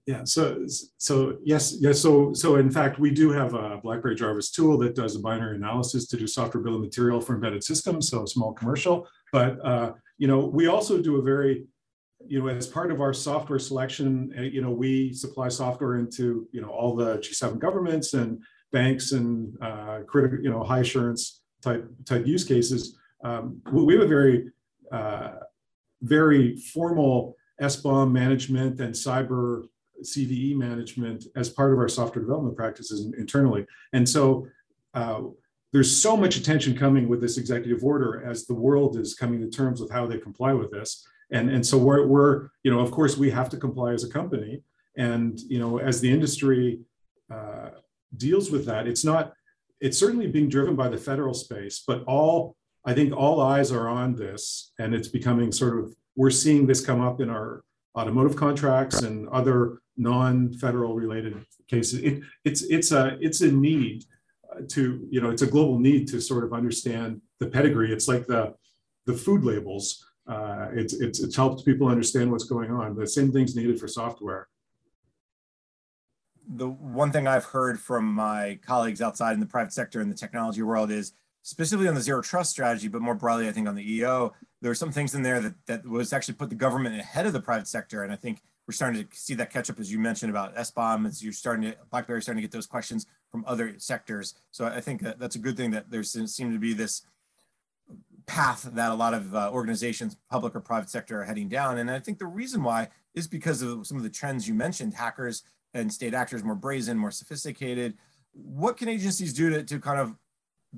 Yeah, 0.08 0.24
so 0.24 0.66
so 0.98 1.38
yes, 1.44 1.76
yes. 1.82 2.00
So 2.00 2.32
so 2.32 2.56
in 2.56 2.72
fact, 2.72 2.98
we 2.98 3.12
do 3.12 3.30
have 3.32 3.54
a 3.54 3.78
BlackBerry 3.84 4.16
Jarvis 4.16 4.52
tool 4.52 4.78
that 4.78 4.96
does 4.96 5.18
a 5.18 5.20
binary 5.20 5.58
analysis 5.58 6.08
to 6.08 6.18
do 6.18 6.26
software 6.26 6.64
bill 6.64 6.76
of 6.76 6.82
material 6.82 7.20
for 7.20 7.36
embedded 7.36 7.62
systems, 7.62 8.10
so 8.10 8.26
small 8.26 8.54
commercial. 8.54 9.06
But 9.34 9.64
uh, 9.66 9.92
you 10.18 10.30
know, 10.30 10.46
we 10.46 10.68
also 10.68 11.02
do 11.02 11.18
a 11.18 11.22
very, 11.22 11.66
you 12.26 12.40
know, 12.40 12.48
as 12.48 12.68
part 12.68 12.90
of 12.90 13.02
our 13.02 13.14
software 13.14 13.60
selection, 13.60 14.34
uh, 14.38 14.44
you 14.44 14.62
know, 14.62 14.72
we 14.72 15.12
supply 15.12 15.50
software 15.50 15.98
into 15.98 16.48
you 16.54 16.62
know 16.62 16.70
all 16.70 16.96
the 16.96 17.18
G7 17.18 17.60
governments 17.60 18.14
and 18.14 18.42
banks 18.72 19.12
and 19.12 19.54
uh, 19.62 20.00
critical, 20.08 20.40
you 20.42 20.50
know, 20.50 20.64
high 20.64 20.80
assurance 20.80 21.42
type 21.62 21.86
type 22.06 22.26
use 22.26 22.46
cases. 22.46 22.98
Um, 23.26 23.62
we 23.74 23.96
have 23.96 24.04
a 24.04 24.08
very 24.08 24.52
uh, 24.90 25.32
very 26.02 26.56
formal 26.56 27.36
SBOM 27.62 28.14
management 28.14 28.80
and 28.80 28.94
cyber 28.94 29.64
CVE 30.04 30.56
management 30.56 31.26
as 31.36 31.50
part 31.50 31.74
of 31.74 31.80
our 31.80 31.88
software 31.88 32.24
development 32.24 32.56
practices 32.56 33.14
internally. 33.18 33.66
And 33.94 34.08
so 34.08 34.48
uh, 34.94 35.22
there's 35.74 35.96
so 35.96 36.16
much 36.16 36.38
attention 36.38 36.76
coming 36.76 37.08
with 37.08 37.22
this 37.22 37.38
executive 37.38 37.84
order 37.84 38.24
as 38.30 38.46
the 38.46 38.54
world 38.54 38.98
is 38.98 39.14
coming 39.14 39.40
to 39.42 39.50
terms 39.50 39.82
with 39.82 39.92
how 39.92 40.06
they 40.08 40.18
comply 40.18 40.54
with 40.54 40.72
this. 40.72 41.08
And, 41.32 41.50
and 41.50 41.66
so 41.66 41.78
we're, 41.78 42.08
we're, 42.08 42.50
you 42.64 42.72
know, 42.72 42.80
of 42.80 42.92
course, 42.92 43.18
we 43.18 43.30
have 43.32 43.50
to 43.50 43.58
comply 43.58 43.94
as 43.94 44.04
a 44.04 44.10
company. 44.10 44.64
And, 44.96 45.40
you 45.42 45.60
know, 45.60 45.78
as 45.78 46.00
the 46.00 46.12
industry 46.12 46.80
uh, 47.32 47.70
deals 48.16 48.50
with 48.50 48.66
that, 48.66 48.88
it's 48.88 49.04
not, 49.04 49.34
it's 49.82 49.98
certainly 49.98 50.28
being 50.28 50.50
driven 50.50 50.76
by 50.76 50.88
the 50.88 50.98
federal 50.98 51.34
space, 51.34 51.84
but 51.86 52.04
all, 52.06 52.56
I 52.86 52.94
think 52.94 53.16
all 53.16 53.42
eyes 53.42 53.72
are 53.72 53.90
on 53.90 54.16
this 54.16 54.72
and 54.80 54.96
it's 54.96 55.10
becoming 55.10 55.52
sort 55.52 55.78
of, 55.78 55.94
we're 56.16 56.32
seeing 56.32 56.66
this 56.66 56.84
come 56.84 57.02
up 57.02 57.20
in 57.20 57.30
our 57.30 57.64
automotive 57.98 58.36
contracts 58.36 59.02
and 59.02 59.28
other 59.30 59.80
non-federal 59.98 60.96
related 60.96 61.44
cases. 61.68 62.00
It, 62.02 62.22
it's 62.46 62.62
it's 62.64 62.92
a 62.92 63.18
it's 63.20 63.42
a 63.42 63.52
need 63.52 64.06
to 64.70 65.08
you 65.10 65.22
know 65.22 65.30
it's 65.30 65.42
a 65.42 65.48
global 65.48 65.80
need 65.80 66.08
to 66.10 66.22
sort 66.22 66.44
of 66.44 66.54
understand 66.54 67.22
the 67.40 67.48
pedigree. 67.48 67.92
It's 67.92 68.08
like 68.08 68.28
the 68.28 68.54
the 69.06 69.14
food 69.14 69.44
labels. 69.44 70.06
Uh, 70.28 70.68
it's, 70.74 70.94
it's 70.94 71.20
it's 71.20 71.36
helped 71.36 71.66
people 71.66 71.88
understand 71.88 72.32
what's 72.32 72.44
going 72.44 72.70
on. 72.70 72.96
The 72.96 73.08
same 73.08 73.32
thing's 73.32 73.56
needed 73.56 73.80
for 73.80 73.88
software. 73.88 74.48
The 76.50 76.68
one 76.68 77.12
thing 77.12 77.28
I've 77.28 77.46
heard 77.46 77.80
from 77.80 78.06
my 78.06 78.60
colleagues 78.66 79.02
outside 79.02 79.34
in 79.34 79.40
the 79.40 79.46
private 79.46 79.74
sector 79.74 80.02
in 80.02 80.10
the 80.10 80.16
technology 80.16 80.62
world 80.62 80.92
is 80.92 81.14
specifically 81.42 81.88
on 81.88 81.96
the 81.96 82.02
zero 82.02 82.22
trust 82.22 82.52
strategy, 82.52 82.90
but 82.90 83.02
more 83.02 83.16
broadly, 83.16 83.48
I 83.48 83.52
think 83.52 83.68
on 83.68 83.76
the 83.76 83.96
EO, 83.96 84.34
there 84.62 84.72
are 84.72 84.76
some 84.76 84.92
things 84.92 85.14
in 85.14 85.22
there 85.22 85.40
that 85.40 85.54
that 85.68 85.86
was 85.86 86.14
actually 86.14 86.36
put 86.36 86.50
the 86.50 86.56
government 86.56 87.00
ahead 87.00 87.26
of 87.26 87.34
the 87.34 87.42
private 87.42 87.68
sector, 87.68 88.04
and 88.04 88.12
I 88.12 88.16
think 88.16 88.42
we're 88.68 88.74
starting 88.74 89.08
to 89.08 89.18
see 89.18 89.34
that 89.36 89.50
catch 89.50 89.70
up, 89.70 89.80
as 89.80 89.92
you 89.92 89.98
mentioned 89.98 90.30
about 90.30 90.56
SBOM, 90.56 91.08
as 91.08 91.24
you're 91.24 91.32
starting 91.32 91.72
to, 91.72 91.78
BlackBerry 91.90 92.22
starting 92.22 92.42
to 92.42 92.48
get 92.48 92.52
those 92.52 92.68
questions 92.68 93.06
from 93.32 93.46
other 93.48 93.76
sectors. 93.78 94.34
So 94.52 94.66
I 94.66 94.82
think 94.82 95.02
that 95.04 95.20
that's 95.20 95.36
a 95.36 95.40
good 95.40 95.56
thing 95.56 95.72
that 95.72 95.90
there 95.90 96.04
seems 96.04 96.36
to 96.36 96.60
be 96.60 96.74
this 96.74 97.04
path 98.26 98.70
that 98.74 98.92
a 98.92 98.94
lot 98.94 99.14
of 99.14 99.34
uh, 99.34 99.50
organizations, 99.54 100.18
public 100.30 100.54
or 100.54 100.60
private 100.60 100.90
sector, 100.90 101.22
are 101.22 101.24
heading 101.24 101.48
down. 101.48 101.78
And 101.78 101.90
I 101.90 102.00
think 102.00 102.20
the 102.20 102.26
reason 102.26 102.62
why 102.62 102.90
is 103.16 103.26
because 103.26 103.62
of 103.62 103.88
some 103.88 103.96
of 103.96 104.04
the 104.04 104.10
trends 104.10 104.50
you 104.50 104.54
mentioned, 104.54 104.94
hackers 104.94 105.44
and 105.74 105.92
state 105.92 106.14
actors 106.14 106.44
more 106.44 106.56
brazen, 106.56 106.98
more 106.98 107.12
sophisticated. 107.12 107.94
What 108.34 108.76
can 108.76 108.90
agencies 108.90 109.34
do 109.34 109.50
to, 109.50 109.64
to 109.64 109.80
kind 109.80 110.00
of 110.00 110.16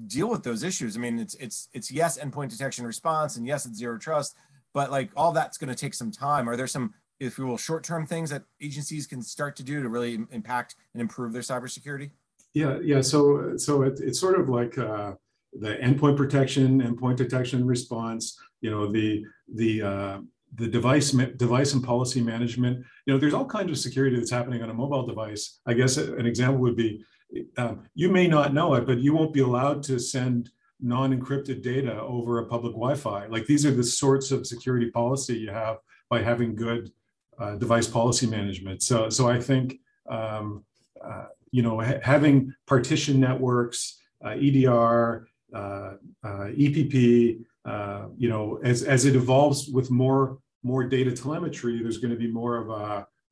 deal 0.07 0.29
with 0.29 0.43
those 0.43 0.63
issues? 0.63 0.95
I 0.95 0.99
mean, 0.99 1.19
it's 1.19 1.35
it's 1.35 1.69
it's 1.73 1.91
yes, 1.91 2.17
endpoint 2.17 2.49
detection 2.49 2.85
response, 2.85 3.38
and 3.38 3.45
yes, 3.45 3.65
it's 3.65 3.77
zero 3.77 3.97
trust, 3.97 4.35
but 4.73 4.91
like 4.91 5.12
all 5.15 5.31
that's 5.31 5.57
going 5.57 5.69
to 5.69 5.75
take 5.75 5.93
some 5.93 6.12
time. 6.12 6.47
Are 6.49 6.55
there 6.55 6.67
some, 6.67 6.93
if 7.19 7.38
we 7.38 7.45
will, 7.45 7.57
short-term 7.57 8.05
things 8.05 8.29
that 8.29 8.43
agencies 8.62 9.07
can 9.07 9.21
start 9.21 9.55
to 9.57 9.63
do 9.63 9.81
to 9.81 9.89
really 9.89 10.19
impact 10.31 10.75
and 10.93 11.01
improve 11.01 11.33
their 11.33 11.41
cybersecurity? 11.41 12.12
Yeah, 12.53 12.79
yeah. 12.81 13.01
So 13.01 13.57
so 13.57 13.83
it, 13.83 13.99
it's 13.99 14.19
sort 14.19 14.39
of 14.39 14.49
like 14.49 14.77
uh, 14.77 15.13
the 15.53 15.75
endpoint 15.75 16.17
protection, 16.17 16.81
endpoint 16.81 17.17
detection 17.17 17.65
response. 17.65 18.38
You 18.62 18.71
know, 18.71 18.91
the 18.91 19.23
the 19.53 19.81
uh, 19.81 20.19
the 20.55 20.67
device 20.67 21.12
device 21.12 21.73
and 21.73 21.83
policy 21.83 22.21
management. 22.21 22.83
You 23.05 23.13
know, 23.13 23.19
there's 23.19 23.33
all 23.33 23.45
kinds 23.45 23.69
of 23.69 23.77
security 23.77 24.15
that's 24.17 24.31
happening 24.31 24.63
on 24.63 24.69
a 24.69 24.73
mobile 24.73 25.05
device. 25.05 25.59
I 25.65 25.73
guess 25.73 25.97
an 25.97 26.25
example 26.25 26.59
would 26.62 26.75
be, 26.75 27.03
um, 27.57 27.83
you 27.93 28.09
may 28.09 28.27
not 28.27 28.53
know 28.53 28.73
it, 28.75 28.85
but 28.85 28.99
you 28.99 29.13
won't 29.13 29.33
be 29.33 29.41
allowed 29.41 29.83
to 29.83 29.99
send 29.99 30.49
non-encrypted 30.81 31.61
data 31.61 31.99
over 32.01 32.39
a 32.39 32.45
public 32.45 32.73
Wi-Fi. 32.73 33.27
Like 33.27 33.45
these 33.45 33.65
are 33.65 33.71
the 33.71 33.83
sorts 33.83 34.31
of 34.31 34.47
security 34.47 34.89
policy 34.89 35.37
you 35.37 35.51
have 35.51 35.77
by 36.09 36.21
having 36.21 36.55
good 36.55 36.91
uh, 37.37 37.55
device 37.55 37.87
policy 37.87 38.27
management. 38.27 38.81
So, 38.81 39.09
so 39.09 39.29
I 39.29 39.39
think 39.39 39.79
um, 40.09 40.63
uh, 41.03 41.25
you 41.51 41.61
know 41.61 41.81
ha 41.81 41.95
having 42.01 42.53
partition 42.65 43.19
networks, 43.19 43.99
uh, 44.23 44.31
EDR, 44.31 45.27
uh, 45.53 45.93
uh, 46.23 46.47
EPP, 46.53 47.39
uh, 47.65 48.05
you 48.17 48.29
know, 48.29 48.59
as, 48.63 48.83
as 48.83 49.05
it 49.05 49.15
evolves 49.15 49.69
with 49.69 49.89
more, 49.89 50.37
more 50.63 50.83
data 50.83 51.11
telemetry, 51.11 51.81
there's 51.81 51.97
going 51.97 52.11
to 52.11 52.19
be 52.19 52.27
more 52.27 52.57
of 52.57 52.69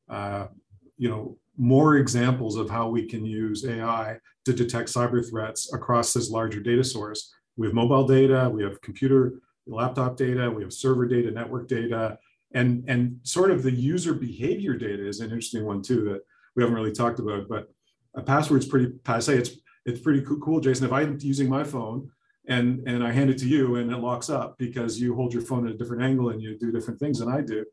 a, 0.09 0.49
you 0.97 1.09
know, 1.09 1.37
more 1.57 1.97
examples 1.97 2.55
of 2.55 2.69
how 2.69 2.87
we 2.87 3.05
can 3.05 3.25
use 3.25 3.65
AI 3.65 4.17
to 4.45 4.53
detect 4.53 4.89
cyber 4.89 5.27
threats 5.27 5.73
across 5.73 6.13
this 6.13 6.29
larger 6.29 6.59
data 6.59 6.83
source. 6.83 7.33
We 7.55 7.67
have 7.67 7.73
mobile 7.73 8.05
data, 8.05 8.49
we 8.49 8.63
have 8.63 8.79
computer, 8.81 9.41
laptop 9.65 10.15
data, 10.15 10.49
we 10.49 10.63
have 10.63 10.71
server 10.71 11.07
data, 11.07 11.31
network 11.31 11.67
data, 11.67 12.17
and, 12.53 12.83
and 12.87 13.19
sort 13.23 13.51
of 13.51 13.63
the 13.63 13.71
user 13.71 14.13
behavior 14.13 14.75
data 14.75 15.05
is 15.05 15.19
an 15.19 15.25
interesting 15.25 15.65
one 15.65 15.81
too 15.81 16.03
that 16.05 16.21
we 16.55 16.63
haven't 16.63 16.75
really 16.75 16.93
talked 16.93 17.19
about, 17.19 17.47
but 17.49 17.69
a 18.15 18.21
password's 18.21 18.67
pretty 18.67 18.87
passe. 19.03 19.35
It's, 19.35 19.51
it's 19.85 19.99
pretty 19.99 20.23
cool, 20.25 20.59
Jason. 20.59 20.85
If 20.85 20.93
I'm 20.93 21.17
using 21.21 21.49
my 21.49 21.63
phone, 21.63 22.09
and 22.47 22.87
and 22.87 23.03
I 23.03 23.11
hand 23.11 23.29
it 23.29 23.37
to 23.39 23.47
you 23.47 23.75
and 23.75 23.91
it 23.91 23.97
locks 23.97 24.29
up 24.29 24.57
because 24.57 24.99
you 24.99 25.15
hold 25.15 25.33
your 25.33 25.41
phone 25.41 25.67
at 25.67 25.73
a 25.73 25.77
different 25.77 26.03
angle 26.03 26.29
and 26.29 26.41
you 26.41 26.57
do 26.57 26.71
different 26.71 26.99
things 26.99 27.19
than 27.19 27.29
I 27.29 27.41
do. 27.41 27.65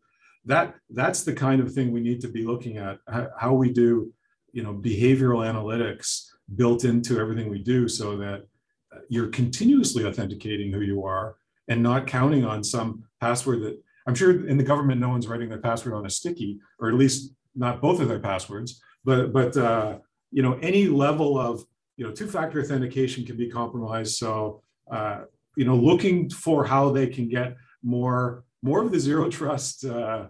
That 0.46 0.74
that's 0.90 1.22
the 1.22 1.32
kind 1.32 1.60
of 1.60 1.72
thing 1.72 1.92
we 1.92 2.00
need 2.00 2.20
to 2.22 2.28
be 2.28 2.44
looking 2.44 2.76
at 2.76 2.98
how 3.38 3.54
we 3.54 3.72
do, 3.72 4.12
you 4.52 4.62
know, 4.62 4.74
behavioral 4.74 5.50
analytics 5.50 6.26
built 6.54 6.84
into 6.84 7.18
everything 7.18 7.48
we 7.48 7.62
do 7.62 7.88
so 7.88 8.16
that 8.18 8.46
you're 9.08 9.28
continuously 9.28 10.04
authenticating 10.04 10.70
who 10.72 10.80
you 10.80 11.04
are 11.04 11.36
and 11.68 11.82
not 11.82 12.06
counting 12.06 12.44
on 12.44 12.62
some 12.62 13.04
password 13.20 13.62
that 13.62 13.82
I'm 14.06 14.14
sure 14.14 14.46
in 14.46 14.58
the 14.58 14.62
government 14.62 15.00
no 15.00 15.08
one's 15.08 15.26
writing 15.26 15.48
their 15.48 15.58
password 15.58 15.94
on 15.94 16.04
a 16.04 16.10
sticky 16.10 16.60
or 16.78 16.88
at 16.88 16.94
least 16.94 17.32
not 17.54 17.80
both 17.80 18.00
of 18.00 18.08
their 18.08 18.20
passwords 18.20 18.80
but 19.04 19.32
but 19.32 19.56
uh, 19.56 19.98
you 20.30 20.42
know 20.42 20.58
any 20.60 20.86
level 20.86 21.38
of 21.38 21.64
you 21.96 22.06
know 22.06 22.12
two-factor 22.12 22.60
authentication 22.60 23.24
can 23.24 23.36
be 23.36 23.48
compromised. 23.48 24.16
So 24.16 24.62
uh, 24.90 25.22
you 25.56 25.64
know, 25.64 25.76
looking 25.76 26.28
for 26.30 26.64
how 26.64 26.90
they 26.90 27.06
can 27.06 27.28
get 27.28 27.56
more 27.82 28.44
more 28.62 28.82
of 28.82 28.90
the 28.90 28.98
zero 28.98 29.28
trust 29.28 29.84
uh, 29.84 30.26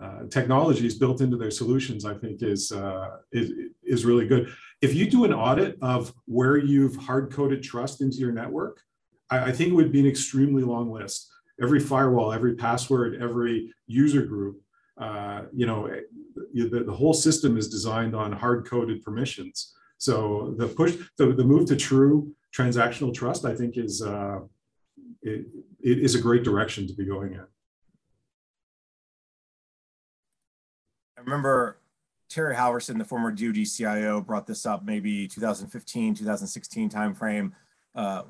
uh, 0.00 0.24
technologies 0.30 0.96
built 0.96 1.20
into 1.20 1.36
their 1.36 1.50
solutions, 1.50 2.04
I 2.04 2.14
think 2.14 2.42
is, 2.42 2.70
uh, 2.70 3.16
is, 3.32 3.52
is 3.82 4.04
really 4.04 4.26
good. 4.26 4.52
If 4.80 4.94
you 4.94 5.10
do 5.10 5.24
an 5.24 5.32
audit 5.32 5.76
of 5.82 6.12
where 6.26 6.56
you've 6.56 6.96
hard 6.96 7.32
coded 7.32 7.62
trust 7.62 8.00
into 8.00 8.18
your 8.18 8.32
network, 8.32 8.80
I, 9.28 9.46
I, 9.46 9.52
think 9.52 9.70
it 9.70 9.74
would 9.74 9.90
be 9.90 10.00
an 10.00 10.06
extremely 10.06 10.62
long 10.62 10.92
list. 10.92 11.28
Every 11.60 11.80
firewall, 11.80 12.32
every 12.32 12.54
password, 12.54 13.20
every 13.20 13.74
user 13.88 14.22
group, 14.22 14.60
uh, 14.98 15.42
you 15.52 15.66
know, 15.66 15.90
the, 16.54 16.84
the 16.84 16.94
whole 16.94 17.14
system 17.14 17.56
is 17.56 17.68
designed 17.68 18.14
on 18.14 18.30
hard 18.30 18.66
coded 18.66 19.02
permissions. 19.02 19.74
So 19.98 20.54
the 20.58 20.68
push, 20.68 20.96
the, 21.16 21.32
the 21.32 21.44
move 21.44 21.66
to 21.68 21.76
true 21.76 22.32
transactional 22.56 23.12
trust, 23.12 23.44
I 23.44 23.54
think 23.54 23.76
is 23.76 24.00
uh, 24.00 24.38
it, 25.22 25.46
it 25.80 25.98
is 25.98 26.14
a 26.14 26.20
great 26.20 26.44
direction 26.44 26.86
to 26.86 26.94
be 26.94 27.04
going 27.04 27.32
in. 27.32 27.46
I 31.18 31.20
remember 31.20 31.78
Terry 32.28 32.54
Halvorsen, 32.54 32.96
the 32.96 33.04
former 33.04 33.32
DoD 33.32 33.66
CIO, 33.66 34.20
brought 34.20 34.46
this 34.46 34.64
up 34.64 34.84
maybe 34.84 35.26
2015, 35.26 36.14
2016 36.14 36.90
timeframe. 36.90 37.52
Uh, 37.94 38.22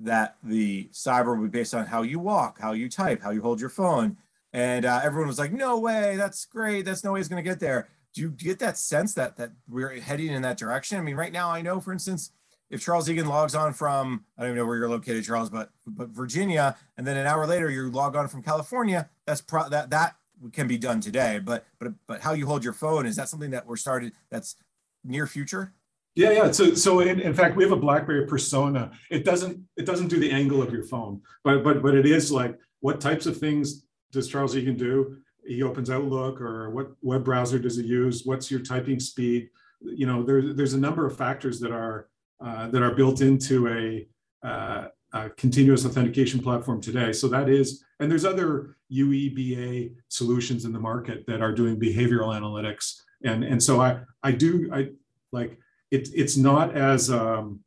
that 0.00 0.36
the 0.44 0.88
cyber 0.92 1.36
would 1.36 1.50
be 1.50 1.58
based 1.58 1.74
on 1.74 1.86
how 1.86 2.02
you 2.02 2.20
walk, 2.20 2.60
how 2.60 2.72
you 2.72 2.88
type, 2.88 3.20
how 3.20 3.30
you 3.30 3.42
hold 3.42 3.60
your 3.60 3.70
phone, 3.70 4.16
and 4.52 4.84
uh, 4.84 5.00
everyone 5.02 5.26
was 5.26 5.40
like, 5.40 5.52
"No 5.52 5.80
way, 5.80 6.14
that's 6.16 6.44
great. 6.44 6.84
That's 6.84 7.02
no 7.02 7.12
way 7.12 7.20
it's 7.20 7.28
going 7.28 7.42
to 7.42 7.48
get 7.48 7.58
there." 7.58 7.88
Do 8.14 8.20
you 8.20 8.30
get 8.30 8.60
that 8.60 8.78
sense 8.78 9.14
that 9.14 9.36
that 9.38 9.50
we're 9.68 9.98
heading 9.98 10.28
in 10.28 10.42
that 10.42 10.56
direction? 10.56 10.98
I 10.98 11.00
mean, 11.00 11.16
right 11.16 11.32
now, 11.32 11.50
I 11.50 11.62
know, 11.62 11.80
for 11.80 11.92
instance, 11.92 12.30
if 12.70 12.80
Charles 12.80 13.10
Eagan 13.10 13.26
logs 13.26 13.56
on 13.56 13.72
from, 13.72 14.24
I 14.36 14.42
don't 14.42 14.50
even 14.50 14.58
know 14.58 14.66
where 14.66 14.76
you're 14.76 14.88
located, 14.88 15.24
Charles, 15.24 15.50
but 15.50 15.70
but 15.84 16.10
Virginia, 16.10 16.76
and 16.96 17.04
then 17.04 17.16
an 17.16 17.26
hour 17.26 17.44
later 17.44 17.68
you 17.68 17.90
log 17.90 18.14
on 18.14 18.28
from 18.28 18.44
California, 18.44 19.10
that's 19.26 19.40
pro 19.40 19.68
that 19.68 19.90
that 19.90 20.14
can 20.52 20.66
be 20.66 20.78
done 20.78 21.00
today. 21.00 21.40
But 21.42 21.66
but 21.78 21.92
but 22.06 22.20
how 22.20 22.32
you 22.32 22.46
hold 22.46 22.64
your 22.64 22.72
phone 22.72 23.06
is 23.06 23.16
that 23.16 23.28
something 23.28 23.50
that 23.50 23.66
we're 23.66 23.76
started 23.76 24.12
that's 24.30 24.56
near 25.04 25.26
future? 25.26 25.72
Yeah, 26.14 26.30
yeah. 26.30 26.50
So 26.50 26.74
so 26.74 27.00
in, 27.00 27.20
in 27.20 27.34
fact 27.34 27.56
we 27.56 27.62
have 27.64 27.72
a 27.72 27.76
BlackBerry 27.76 28.26
persona. 28.26 28.90
It 29.10 29.24
doesn't 29.24 29.62
it 29.76 29.86
doesn't 29.86 30.08
do 30.08 30.18
the 30.18 30.30
angle 30.30 30.62
of 30.62 30.72
your 30.72 30.84
phone, 30.84 31.22
but 31.44 31.62
but 31.62 31.82
but 31.82 31.94
it 31.94 32.06
is 32.06 32.32
like 32.32 32.58
what 32.80 33.00
types 33.00 33.26
of 33.26 33.36
things 33.36 33.84
does 34.12 34.28
Charles 34.28 34.56
Eagan 34.56 34.76
do? 34.76 35.18
He 35.46 35.62
opens 35.62 35.90
Outlook 35.90 36.40
or 36.40 36.70
what 36.70 36.90
web 37.02 37.24
browser 37.24 37.58
does 37.58 37.76
he 37.76 37.84
use? 37.84 38.22
What's 38.24 38.50
your 38.50 38.60
typing 38.60 39.00
speed? 39.00 39.48
You 39.80 40.06
know, 40.06 40.22
there's 40.22 40.54
there's 40.56 40.74
a 40.74 40.78
number 40.78 41.06
of 41.06 41.16
factors 41.16 41.60
that 41.60 41.72
are 41.72 42.08
uh, 42.40 42.68
that 42.68 42.82
are 42.82 42.94
built 42.94 43.20
into 43.20 43.68
a, 43.68 44.06
uh, 44.46 44.88
a, 45.12 45.30
continuous 45.30 45.84
authentication 45.84 46.40
platform 46.40 46.80
today. 46.80 47.12
So 47.12 47.28
that 47.28 47.48
is, 47.48 47.84
and 48.00 48.10
there's 48.10 48.24
other 48.24 48.76
UEBA 48.92 49.94
solutions 50.08 50.64
in 50.64 50.72
the 50.72 50.78
market 50.78 51.26
that 51.26 51.40
are 51.42 51.52
doing 51.52 51.78
behavioral 51.78 52.38
analytics. 52.38 53.02
And, 53.24 53.44
and 53.44 53.62
so 53.62 53.80
I, 53.80 54.00
I 54.22 54.32
do, 54.32 54.70
I 54.72 54.90
like, 55.32 55.58
it, 55.90 56.08
it's 56.14 56.36
not 56.36 56.76
as, 56.76 57.10
um, 57.10 57.60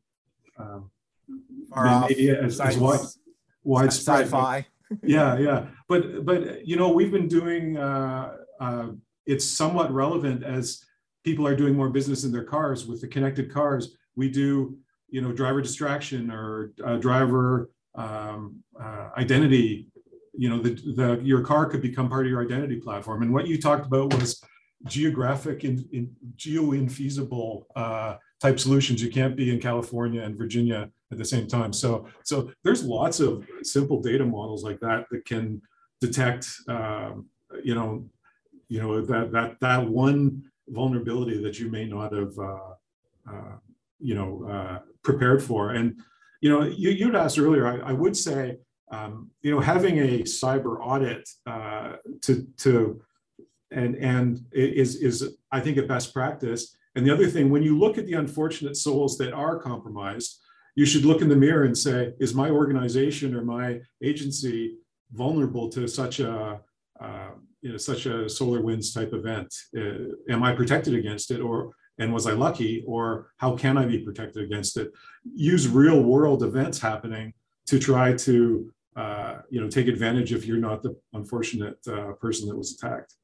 uh, 0.58 0.80
maybe 2.08 2.30
as, 2.30 2.60
as 2.60 2.78
wide, 2.78 3.00
widespread. 3.64 4.26
Sci-fi. 4.26 4.66
yeah, 5.04 5.38
yeah. 5.38 5.68
But, 5.88 6.26
but, 6.26 6.66
you 6.68 6.76
know, 6.76 6.90
we've 6.90 7.12
been 7.12 7.28
doing, 7.28 7.78
uh, 7.78 8.38
uh, 8.60 8.88
it's 9.26 9.46
somewhat 9.46 9.92
relevant 9.92 10.44
as 10.44 10.84
people 11.24 11.48
are 11.48 11.56
doing 11.56 11.76
more 11.76 11.90
business 11.90 12.24
in 12.24 12.32
their 12.32 12.44
cars 12.44 12.86
with 12.86 13.02
the 13.02 13.08
connected 13.08 13.54
cars 13.54 13.98
we 14.16 14.30
do 14.30 14.78
you 15.12 15.22
know 15.22 15.32
driver 15.32 15.62
distraction 15.62 16.32
or 16.32 16.72
uh, 16.84 16.96
driver 16.96 17.70
um, 17.96 18.64
uh, 18.82 19.10
identity 19.18 19.92
you 20.34 20.50
know 20.50 20.60
the, 20.60 20.72
the 20.96 21.22
your 21.24 21.42
car 21.42 21.66
could 21.66 21.82
become 21.82 22.10
part 22.10 22.26
of 22.26 22.32
your 22.32 22.44
identity 22.44 22.78
platform. 22.78 23.22
And 23.22 23.34
what 23.34 23.48
you 23.48 23.62
talked 23.62 23.86
about 23.86 24.14
was 24.14 24.42
geographic 24.86 25.64
and 25.64 25.80
in, 25.92 25.98
in, 26.00 26.16
geo 26.36 26.72
infeasible 26.72 27.66
uh, 27.76 28.16
type 28.40 28.60
solutions. 28.60 29.04
You 29.04 29.12
can't 29.12 29.36
be 29.36 29.52
in 29.52 29.60
california 29.60 30.24
and 30.24 30.38
virginia 30.38 30.90
at 31.12 31.18
the 31.18 31.26
same 31.26 31.48
time. 31.48 31.74
So 31.74 32.08
so 32.24 32.52
there's 32.64 32.84
lots 32.84 33.20
of 33.20 33.46
simple 33.64 34.02
data 34.02 34.26
models 34.26 34.64
like 34.64 34.80
that 34.80 35.06
that 35.12 35.26
can 35.26 35.62
detect 36.00 36.48
um, 36.68 37.28
you 37.64 37.76
know 37.76 38.06
you 38.70 38.82
know 38.82 39.02
that 39.02 39.32
that 39.32 39.60
that 39.60 39.88
one 39.88 40.44
vulnerability 40.70 41.44
that 41.44 41.60
you 41.60 41.70
may 41.70 41.86
not 41.86 42.14
have 42.14 42.34
uh, 42.40 42.74
uh, 43.30 43.56
you 44.00 44.16
know 44.16 44.48
uh, 44.50 44.80
prepared 45.04 45.44
for. 45.44 45.72
And 45.72 46.00
you 46.42 46.50
know, 46.50 46.64
you 46.64 46.90
you'd 46.90 47.16
asked 47.16 47.40
earlier. 47.40 47.68
I, 47.68 47.92
I 47.92 47.94
would 47.94 48.18
say, 48.18 48.58
um, 48.92 49.30
you 49.42 49.52
know, 49.52 49.60
having 49.60 50.00
a 50.00 50.24
cyber 50.24 50.78
audit 50.82 51.30
uh, 51.46 51.94
to 52.22 52.48
to 52.58 53.02
and 53.72 53.96
and 53.96 54.46
is 54.52 54.96
is 54.96 55.38
I 55.52 55.60
think 55.60 55.78
a 55.78 55.84
best 55.84 56.14
practice. 56.14 56.76
And 56.96 57.06
the 57.06 57.14
other 57.14 57.28
thing, 57.28 57.50
when 57.50 57.64
you 57.64 57.78
look 57.80 57.98
at 57.98 58.06
the 58.06 58.14
unfortunate 58.14 58.76
souls 58.76 59.18
that 59.20 59.32
are 59.32 59.58
compromised, 59.58 60.40
you 60.76 60.86
should 60.86 61.06
look 61.06 61.22
in 61.22 61.30
the 61.30 61.36
mirror 61.36 61.64
and 61.64 61.78
say, 61.78 62.14
is 62.20 62.34
my 62.34 62.50
organization 62.50 63.34
or 63.34 63.44
my 63.44 63.80
agency 64.04 64.78
vulnerable 65.14 65.70
to 65.70 65.88
such 65.88 66.20
a 66.20 66.60
uh, 67.00 67.30
you 67.62 67.72
know 67.72 67.78
such 67.78 68.06
a 68.06 68.26
SolarWinds 68.26 68.94
type 68.94 69.14
event? 69.14 69.54
Uh, 69.78 70.16
am 70.30 70.44
I 70.44 70.54
protected 70.54 70.96
against 70.96 71.32
it, 71.32 71.40
or 71.40 71.72
and 72.00 72.14
was 72.14 72.28
I 72.28 72.32
lucky 72.32 72.84
or 72.88 73.32
how 73.38 73.56
can 73.56 73.78
I 73.78 73.86
be 73.86 74.00
protected 74.00 74.44
against 74.44 74.78
it? 74.78 74.92
Use 75.36 75.68
real 75.68 76.02
world 76.02 76.44
events 76.44 76.80
happening 76.80 77.34
to 77.68 77.80
try 77.80 78.14
to 78.14 78.72
uh, 78.96 79.38
you 79.50 79.62
know 79.62 79.70
take 79.70 79.88
advantage 79.88 80.34
if 80.34 80.46
you're 80.46 80.58
not 80.58 80.82
the 80.84 80.96
unfortunate 81.14 81.78
uh, 81.88 82.12
person 82.14 82.48
that 82.50 82.58
was 82.58 82.74
attacked. 82.74 83.16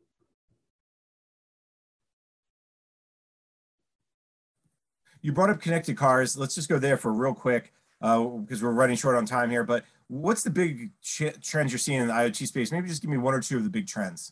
you 5.21 5.33
brought 5.33 5.49
up 5.49 5.59
connected 5.59 5.97
cars. 5.97 6.37
Let's 6.37 6.55
just 6.55 6.69
go 6.69 6.79
there 6.79 6.95
for 6.95 7.11
real 7.11 7.33
quick 7.33 7.73
because 7.99 8.63
uh, 8.63 8.65
we're 8.65 8.71
running 8.71 8.95
short 8.95 9.17
on 9.17 9.25
time 9.25 9.49
here. 9.49 9.63
But 9.63 9.83
what's 10.07 10.41
the 10.41 10.49
big 10.49 10.91
ch- 11.01 11.33
trends 11.41 11.71
you're 11.71 11.79
seeing 11.79 11.99
in 11.99 12.07
the 12.07 12.13
IoT 12.13 12.47
space? 12.47 12.71
Maybe 12.71 12.87
just 12.87 13.01
give 13.01 13.11
me 13.11 13.17
one 13.17 13.33
or 13.33 13.41
two 13.41 13.57
of 13.57 13.65
the 13.65 13.69
big 13.69 13.87
trends. 13.87 14.31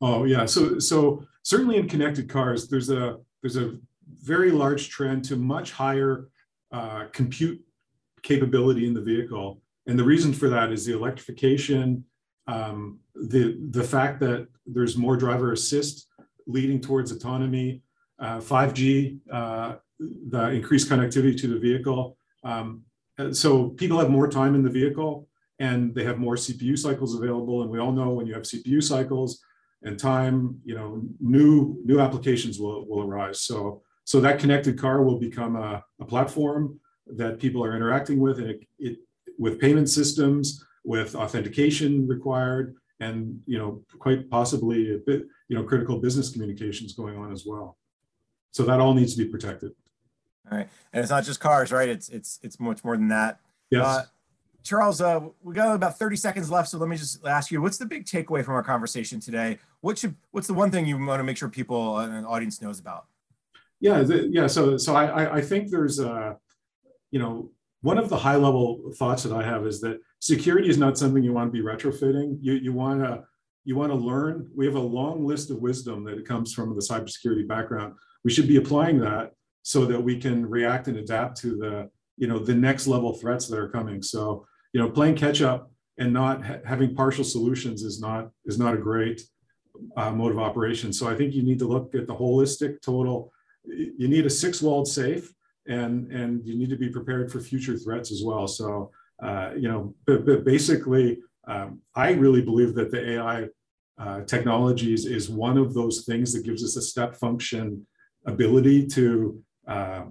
Oh 0.00 0.24
yeah, 0.24 0.46
so 0.46 0.78
so 0.78 1.24
certainly 1.42 1.76
in 1.76 1.88
connected 1.88 2.28
cars, 2.28 2.68
there's 2.68 2.90
a 2.90 3.18
there's 3.44 3.58
a 3.58 3.76
very 4.22 4.50
large 4.50 4.88
trend 4.88 5.22
to 5.26 5.36
much 5.36 5.70
higher 5.70 6.28
uh, 6.72 7.04
compute 7.12 7.60
capability 8.22 8.86
in 8.86 8.94
the 8.94 9.02
vehicle, 9.02 9.60
and 9.86 9.98
the 9.98 10.04
reason 10.04 10.32
for 10.32 10.48
that 10.48 10.72
is 10.72 10.86
the 10.86 10.94
electrification, 10.94 12.02
um, 12.46 12.98
the 13.14 13.58
the 13.70 13.84
fact 13.84 14.18
that 14.20 14.48
there's 14.66 14.96
more 14.96 15.18
driver 15.18 15.52
assist 15.52 16.06
leading 16.46 16.80
towards 16.80 17.12
autonomy, 17.12 17.82
uh, 18.18 18.38
5G, 18.38 19.18
uh, 19.30 19.74
the 20.30 20.48
increased 20.48 20.88
connectivity 20.88 21.38
to 21.38 21.48
the 21.48 21.58
vehicle. 21.58 22.16
Um, 22.44 22.84
so 23.32 23.68
people 23.68 23.98
have 23.98 24.08
more 24.08 24.28
time 24.28 24.54
in 24.54 24.62
the 24.62 24.70
vehicle 24.70 25.28
and 25.58 25.94
they 25.94 26.04
have 26.04 26.18
more 26.18 26.34
CPU 26.34 26.78
cycles 26.78 27.14
available. 27.14 27.62
And 27.62 27.70
we 27.70 27.78
all 27.78 27.92
know 27.92 28.10
when 28.10 28.26
you 28.26 28.34
have 28.34 28.42
CPU 28.42 28.82
cycles 28.82 29.40
and 29.84 29.98
time, 29.98 30.58
you 30.64 30.74
know, 30.74 31.02
new 31.20 31.80
new 31.84 32.00
applications 32.00 32.58
will, 32.58 32.86
will 32.88 33.02
arise. 33.02 33.40
So 33.40 33.82
so 34.04 34.20
that 34.20 34.38
connected 34.38 34.78
car 34.78 35.02
will 35.02 35.18
become 35.18 35.56
a, 35.56 35.82
a 36.00 36.04
platform 36.04 36.78
that 37.06 37.38
people 37.38 37.64
are 37.64 37.76
interacting 37.76 38.18
with 38.18 38.38
and 38.38 38.50
it, 38.50 38.66
it 38.78 38.98
with 39.38 39.60
payment 39.60 39.88
systems, 39.88 40.64
with 40.84 41.14
authentication 41.14 42.06
required, 42.06 42.74
and 43.00 43.40
you 43.46 43.58
know, 43.58 43.82
quite 43.98 44.30
possibly 44.30 44.94
a 44.94 44.98
bit, 44.98 45.26
you 45.48 45.56
know, 45.56 45.64
critical 45.64 45.98
business 45.98 46.30
communications 46.30 46.94
going 46.94 47.16
on 47.16 47.32
as 47.32 47.44
well. 47.46 47.78
So 48.52 48.62
that 48.64 48.80
all 48.80 48.94
needs 48.94 49.14
to 49.16 49.24
be 49.24 49.28
protected. 49.28 49.72
All 50.50 50.58
right, 50.58 50.68
and 50.92 51.02
it's 51.02 51.10
not 51.10 51.24
just 51.24 51.40
cars, 51.40 51.72
right? 51.72 51.88
It's 51.88 52.08
it's 52.08 52.38
it's 52.42 52.60
much 52.60 52.84
more 52.84 52.96
than 52.96 53.08
that. 53.08 53.40
Yes. 53.70 53.84
Uh, 53.84 54.04
Charles, 54.64 55.02
uh, 55.02 55.20
we 55.42 55.54
got 55.54 55.74
about 55.74 55.98
30 55.98 56.16
seconds 56.16 56.50
left, 56.50 56.70
so 56.70 56.78
let 56.78 56.88
me 56.88 56.96
just 56.96 57.24
ask 57.26 57.50
you: 57.50 57.60
What's 57.60 57.76
the 57.76 57.84
big 57.84 58.06
takeaway 58.06 58.42
from 58.42 58.54
our 58.54 58.62
conversation 58.62 59.20
today? 59.20 59.58
What 59.82 59.98
should 59.98 60.16
what's 60.30 60.46
the 60.46 60.54
one 60.54 60.70
thing 60.70 60.86
you 60.86 60.96
want 60.96 61.20
to 61.20 61.24
make 61.24 61.36
sure 61.36 61.50
people 61.50 61.98
and 61.98 62.14
an 62.14 62.24
audience 62.24 62.62
knows 62.62 62.80
about? 62.80 63.04
Yeah, 63.80 64.02
the, 64.02 64.28
yeah. 64.32 64.46
So 64.46 64.78
so 64.78 64.96
I 64.96 65.36
I 65.36 65.40
think 65.42 65.70
there's 65.70 66.00
uh, 66.00 66.34
you 67.10 67.18
know 67.18 67.50
one 67.82 67.98
of 67.98 68.08
the 68.08 68.16
high 68.16 68.36
level 68.36 68.90
thoughts 68.96 69.22
that 69.24 69.34
I 69.34 69.42
have 69.42 69.66
is 69.66 69.82
that 69.82 70.00
security 70.20 70.70
is 70.70 70.78
not 70.78 70.96
something 70.96 71.22
you 71.22 71.34
want 71.34 71.52
to 71.52 71.62
be 71.62 71.62
retrofitting. 71.62 72.38
You 72.40 72.54
you 72.54 72.72
want 72.72 73.02
to 73.02 73.24
you 73.66 73.76
want 73.76 73.92
to 73.92 73.98
learn. 73.98 74.48
We 74.56 74.64
have 74.64 74.76
a 74.76 74.80
long 74.80 75.26
list 75.26 75.50
of 75.50 75.58
wisdom 75.58 76.04
that 76.04 76.26
comes 76.26 76.54
from 76.54 76.74
the 76.74 76.80
cybersecurity 76.80 77.46
background. 77.46 77.94
We 78.24 78.30
should 78.30 78.48
be 78.48 78.56
applying 78.56 78.98
that 79.00 79.32
so 79.60 79.84
that 79.84 80.00
we 80.00 80.18
can 80.18 80.46
react 80.46 80.88
and 80.88 80.96
adapt 80.96 81.36
to 81.42 81.48
the 81.58 81.90
you 82.16 82.28
know 82.28 82.38
the 82.38 82.54
next 82.54 82.86
level 82.86 83.12
threats 83.12 83.46
that 83.48 83.58
are 83.58 83.68
coming 83.68 84.02
so 84.02 84.46
you 84.74 84.80
know 84.80 84.90
playing 84.90 85.14
catch 85.14 85.40
up 85.40 85.70
and 85.96 86.12
not 86.12 86.44
ha- 86.44 86.58
having 86.66 86.94
partial 86.94 87.24
solutions 87.24 87.82
is 87.82 88.00
not 88.00 88.30
is 88.44 88.58
not 88.58 88.74
a 88.74 88.84
great 88.88 89.22
uh, 89.96 90.10
mode 90.10 90.32
of 90.32 90.38
operation. 90.38 90.92
So 90.92 91.08
i 91.08 91.14
think 91.16 91.32
you 91.32 91.42
need 91.42 91.60
to 91.60 91.68
look 91.74 91.94
at 91.94 92.06
the 92.06 92.14
holistic 92.14 92.82
total. 92.82 93.32
You 93.64 94.08
need 94.08 94.26
a 94.26 94.30
six 94.30 94.60
walled 94.60 94.88
safe 94.88 95.32
and 95.66 96.12
and 96.12 96.44
you 96.46 96.54
need 96.58 96.70
to 96.70 96.76
be 96.84 96.90
prepared 96.90 97.32
for 97.32 97.40
future 97.40 97.76
threats 97.78 98.12
as 98.12 98.22
well. 98.22 98.46
So 98.46 98.90
uh, 99.22 99.50
you 99.56 99.68
know 99.70 99.94
but, 100.06 100.26
but 100.26 100.44
basically 100.44 101.06
um, 101.46 101.80
i 101.94 102.10
really 102.10 102.42
believe 102.42 102.74
that 102.74 102.90
the 102.90 103.02
ai 103.12 103.46
uh, 103.96 104.20
technologies 104.22 105.06
is 105.06 105.30
one 105.30 105.56
of 105.56 105.72
those 105.72 106.04
things 106.04 106.32
that 106.32 106.44
gives 106.44 106.64
us 106.64 106.74
a 106.76 106.82
step 106.82 107.14
function 107.14 107.86
ability 108.26 108.86
to 108.96 109.40
uh, 109.68 110.04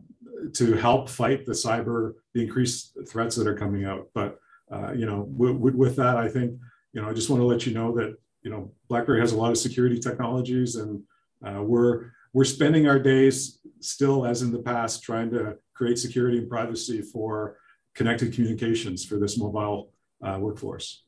to 0.53 0.73
help 0.73 1.09
fight 1.09 1.45
the 1.45 1.53
cyber, 1.53 2.13
the 2.33 2.43
increased 2.43 2.97
threats 3.07 3.35
that 3.35 3.47
are 3.47 3.57
coming 3.57 3.85
out. 3.85 4.07
But 4.13 4.39
uh, 4.73 4.91
you 4.93 5.05
know, 5.05 5.27
w- 5.37 5.53
w- 5.53 5.77
with 5.77 5.95
that, 5.97 6.17
I 6.17 6.27
think 6.27 6.59
you 6.93 7.01
know, 7.01 7.09
I 7.09 7.13
just 7.13 7.29
want 7.29 7.41
to 7.41 7.45
let 7.45 7.65
you 7.65 7.73
know 7.73 7.95
that 7.95 8.17
you 8.41 8.51
know, 8.51 8.71
BlackBerry 8.89 9.19
has 9.19 9.31
a 9.31 9.37
lot 9.37 9.51
of 9.51 9.57
security 9.57 9.99
technologies, 9.99 10.75
and 10.75 11.01
uh, 11.45 11.61
we're 11.61 12.11
we're 12.33 12.43
spending 12.43 12.87
our 12.87 12.99
days 12.99 13.59
still, 13.79 14.25
as 14.25 14.41
in 14.41 14.51
the 14.51 14.59
past, 14.59 15.03
trying 15.03 15.29
to 15.31 15.57
create 15.73 15.97
security 15.99 16.39
and 16.39 16.49
privacy 16.49 17.01
for 17.01 17.57
connected 17.93 18.33
communications 18.33 19.05
for 19.05 19.17
this 19.17 19.37
mobile 19.37 19.91
uh, 20.23 20.37
workforce. 20.39 21.03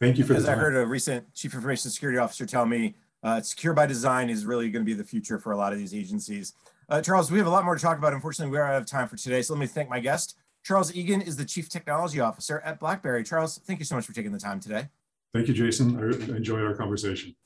Thank 0.00 0.18
you 0.18 0.24
for. 0.24 0.34
As 0.34 0.48
I 0.48 0.54
heard 0.54 0.76
a 0.76 0.86
recent 0.86 1.32
chief 1.34 1.54
information 1.54 1.90
security 1.90 2.18
officer 2.18 2.46
tell 2.46 2.66
me, 2.66 2.96
uh, 3.22 3.40
secure 3.40 3.74
by 3.74 3.86
design 3.86 4.28
is 4.28 4.44
really 4.44 4.70
going 4.70 4.84
to 4.84 4.86
be 4.86 4.94
the 4.94 5.04
future 5.04 5.38
for 5.38 5.52
a 5.52 5.56
lot 5.56 5.72
of 5.72 5.78
these 5.78 5.94
agencies. 5.94 6.54
Uh, 6.88 7.00
Charles, 7.00 7.30
we 7.30 7.38
have 7.38 7.46
a 7.46 7.50
lot 7.50 7.64
more 7.64 7.76
to 7.76 7.80
talk 7.80 7.96
about. 7.96 8.12
Unfortunately, 8.12 8.50
we 8.50 8.58
are 8.58 8.70
out 8.70 8.82
of 8.82 8.86
time 8.86 9.08
for 9.08 9.16
today. 9.16 9.40
So 9.40 9.54
let 9.54 9.60
me 9.60 9.66
thank 9.66 9.88
my 9.88 10.00
guest. 10.00 10.36
Charles 10.64 10.94
Eagan 10.96 11.20
is 11.20 11.36
the 11.36 11.44
Chief 11.44 11.68
Technology 11.68 12.20
Officer 12.20 12.60
at 12.60 12.80
BlackBerry. 12.80 13.22
Charles, 13.22 13.58
thank 13.58 13.78
you 13.78 13.84
so 13.84 13.94
much 13.94 14.06
for 14.06 14.14
taking 14.14 14.32
the 14.32 14.38
time 14.38 14.60
today. 14.60 14.88
Thank 15.34 15.46
you, 15.48 15.54
Jason. 15.54 15.98
I 15.98 16.36
enjoyed 16.36 16.62
our 16.62 16.74
conversation. 16.74 17.36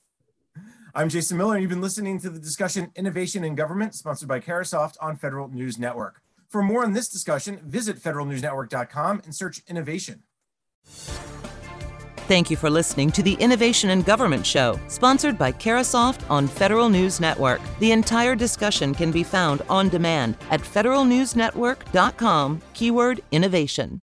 I'm 0.94 1.09
Jason 1.09 1.37
Miller, 1.37 1.54
and 1.54 1.62
you've 1.62 1.70
been 1.70 1.81
listening 1.81 2.20
to 2.20 2.31
the 2.31 2.38
discussion 2.38 2.92
Innovation 2.94 3.42
in 3.42 3.57
Government, 3.57 3.94
sponsored 3.94 4.28
by 4.28 4.38
Carahsoft 4.40 4.96
on 5.00 5.16
Federal 5.16 5.48
News 5.48 5.78
Network. 5.78 6.22
For 6.48 6.62
more 6.62 6.85
on 6.85 6.92
this 6.92 7.09
discussion, 7.09 7.61
visit 7.64 7.98
federalnewsnetwork.com 7.98 9.22
and 9.24 9.35
search 9.35 9.62
innovation. 9.66 10.22
Thank 12.28 12.50
you 12.50 12.56
for 12.58 12.68
listening 12.68 13.10
to 13.12 13.22
the 13.22 13.32
Innovation 13.40 13.88
in 13.88 14.02
Government 14.02 14.44
Show, 14.44 14.78
sponsored 14.86 15.38
by 15.38 15.50
Carahsoft 15.50 16.28
on 16.28 16.46
Federal 16.46 16.90
News 16.90 17.20
Network. 17.20 17.62
The 17.78 17.92
entire 17.92 18.36
discussion 18.36 18.94
can 18.94 19.10
be 19.10 19.22
found 19.22 19.62
on 19.70 19.88
demand 19.88 20.36
at 20.50 20.60
federalnewsnetwork.com, 20.60 22.60
keyword 22.74 23.22
innovation. 23.32 23.96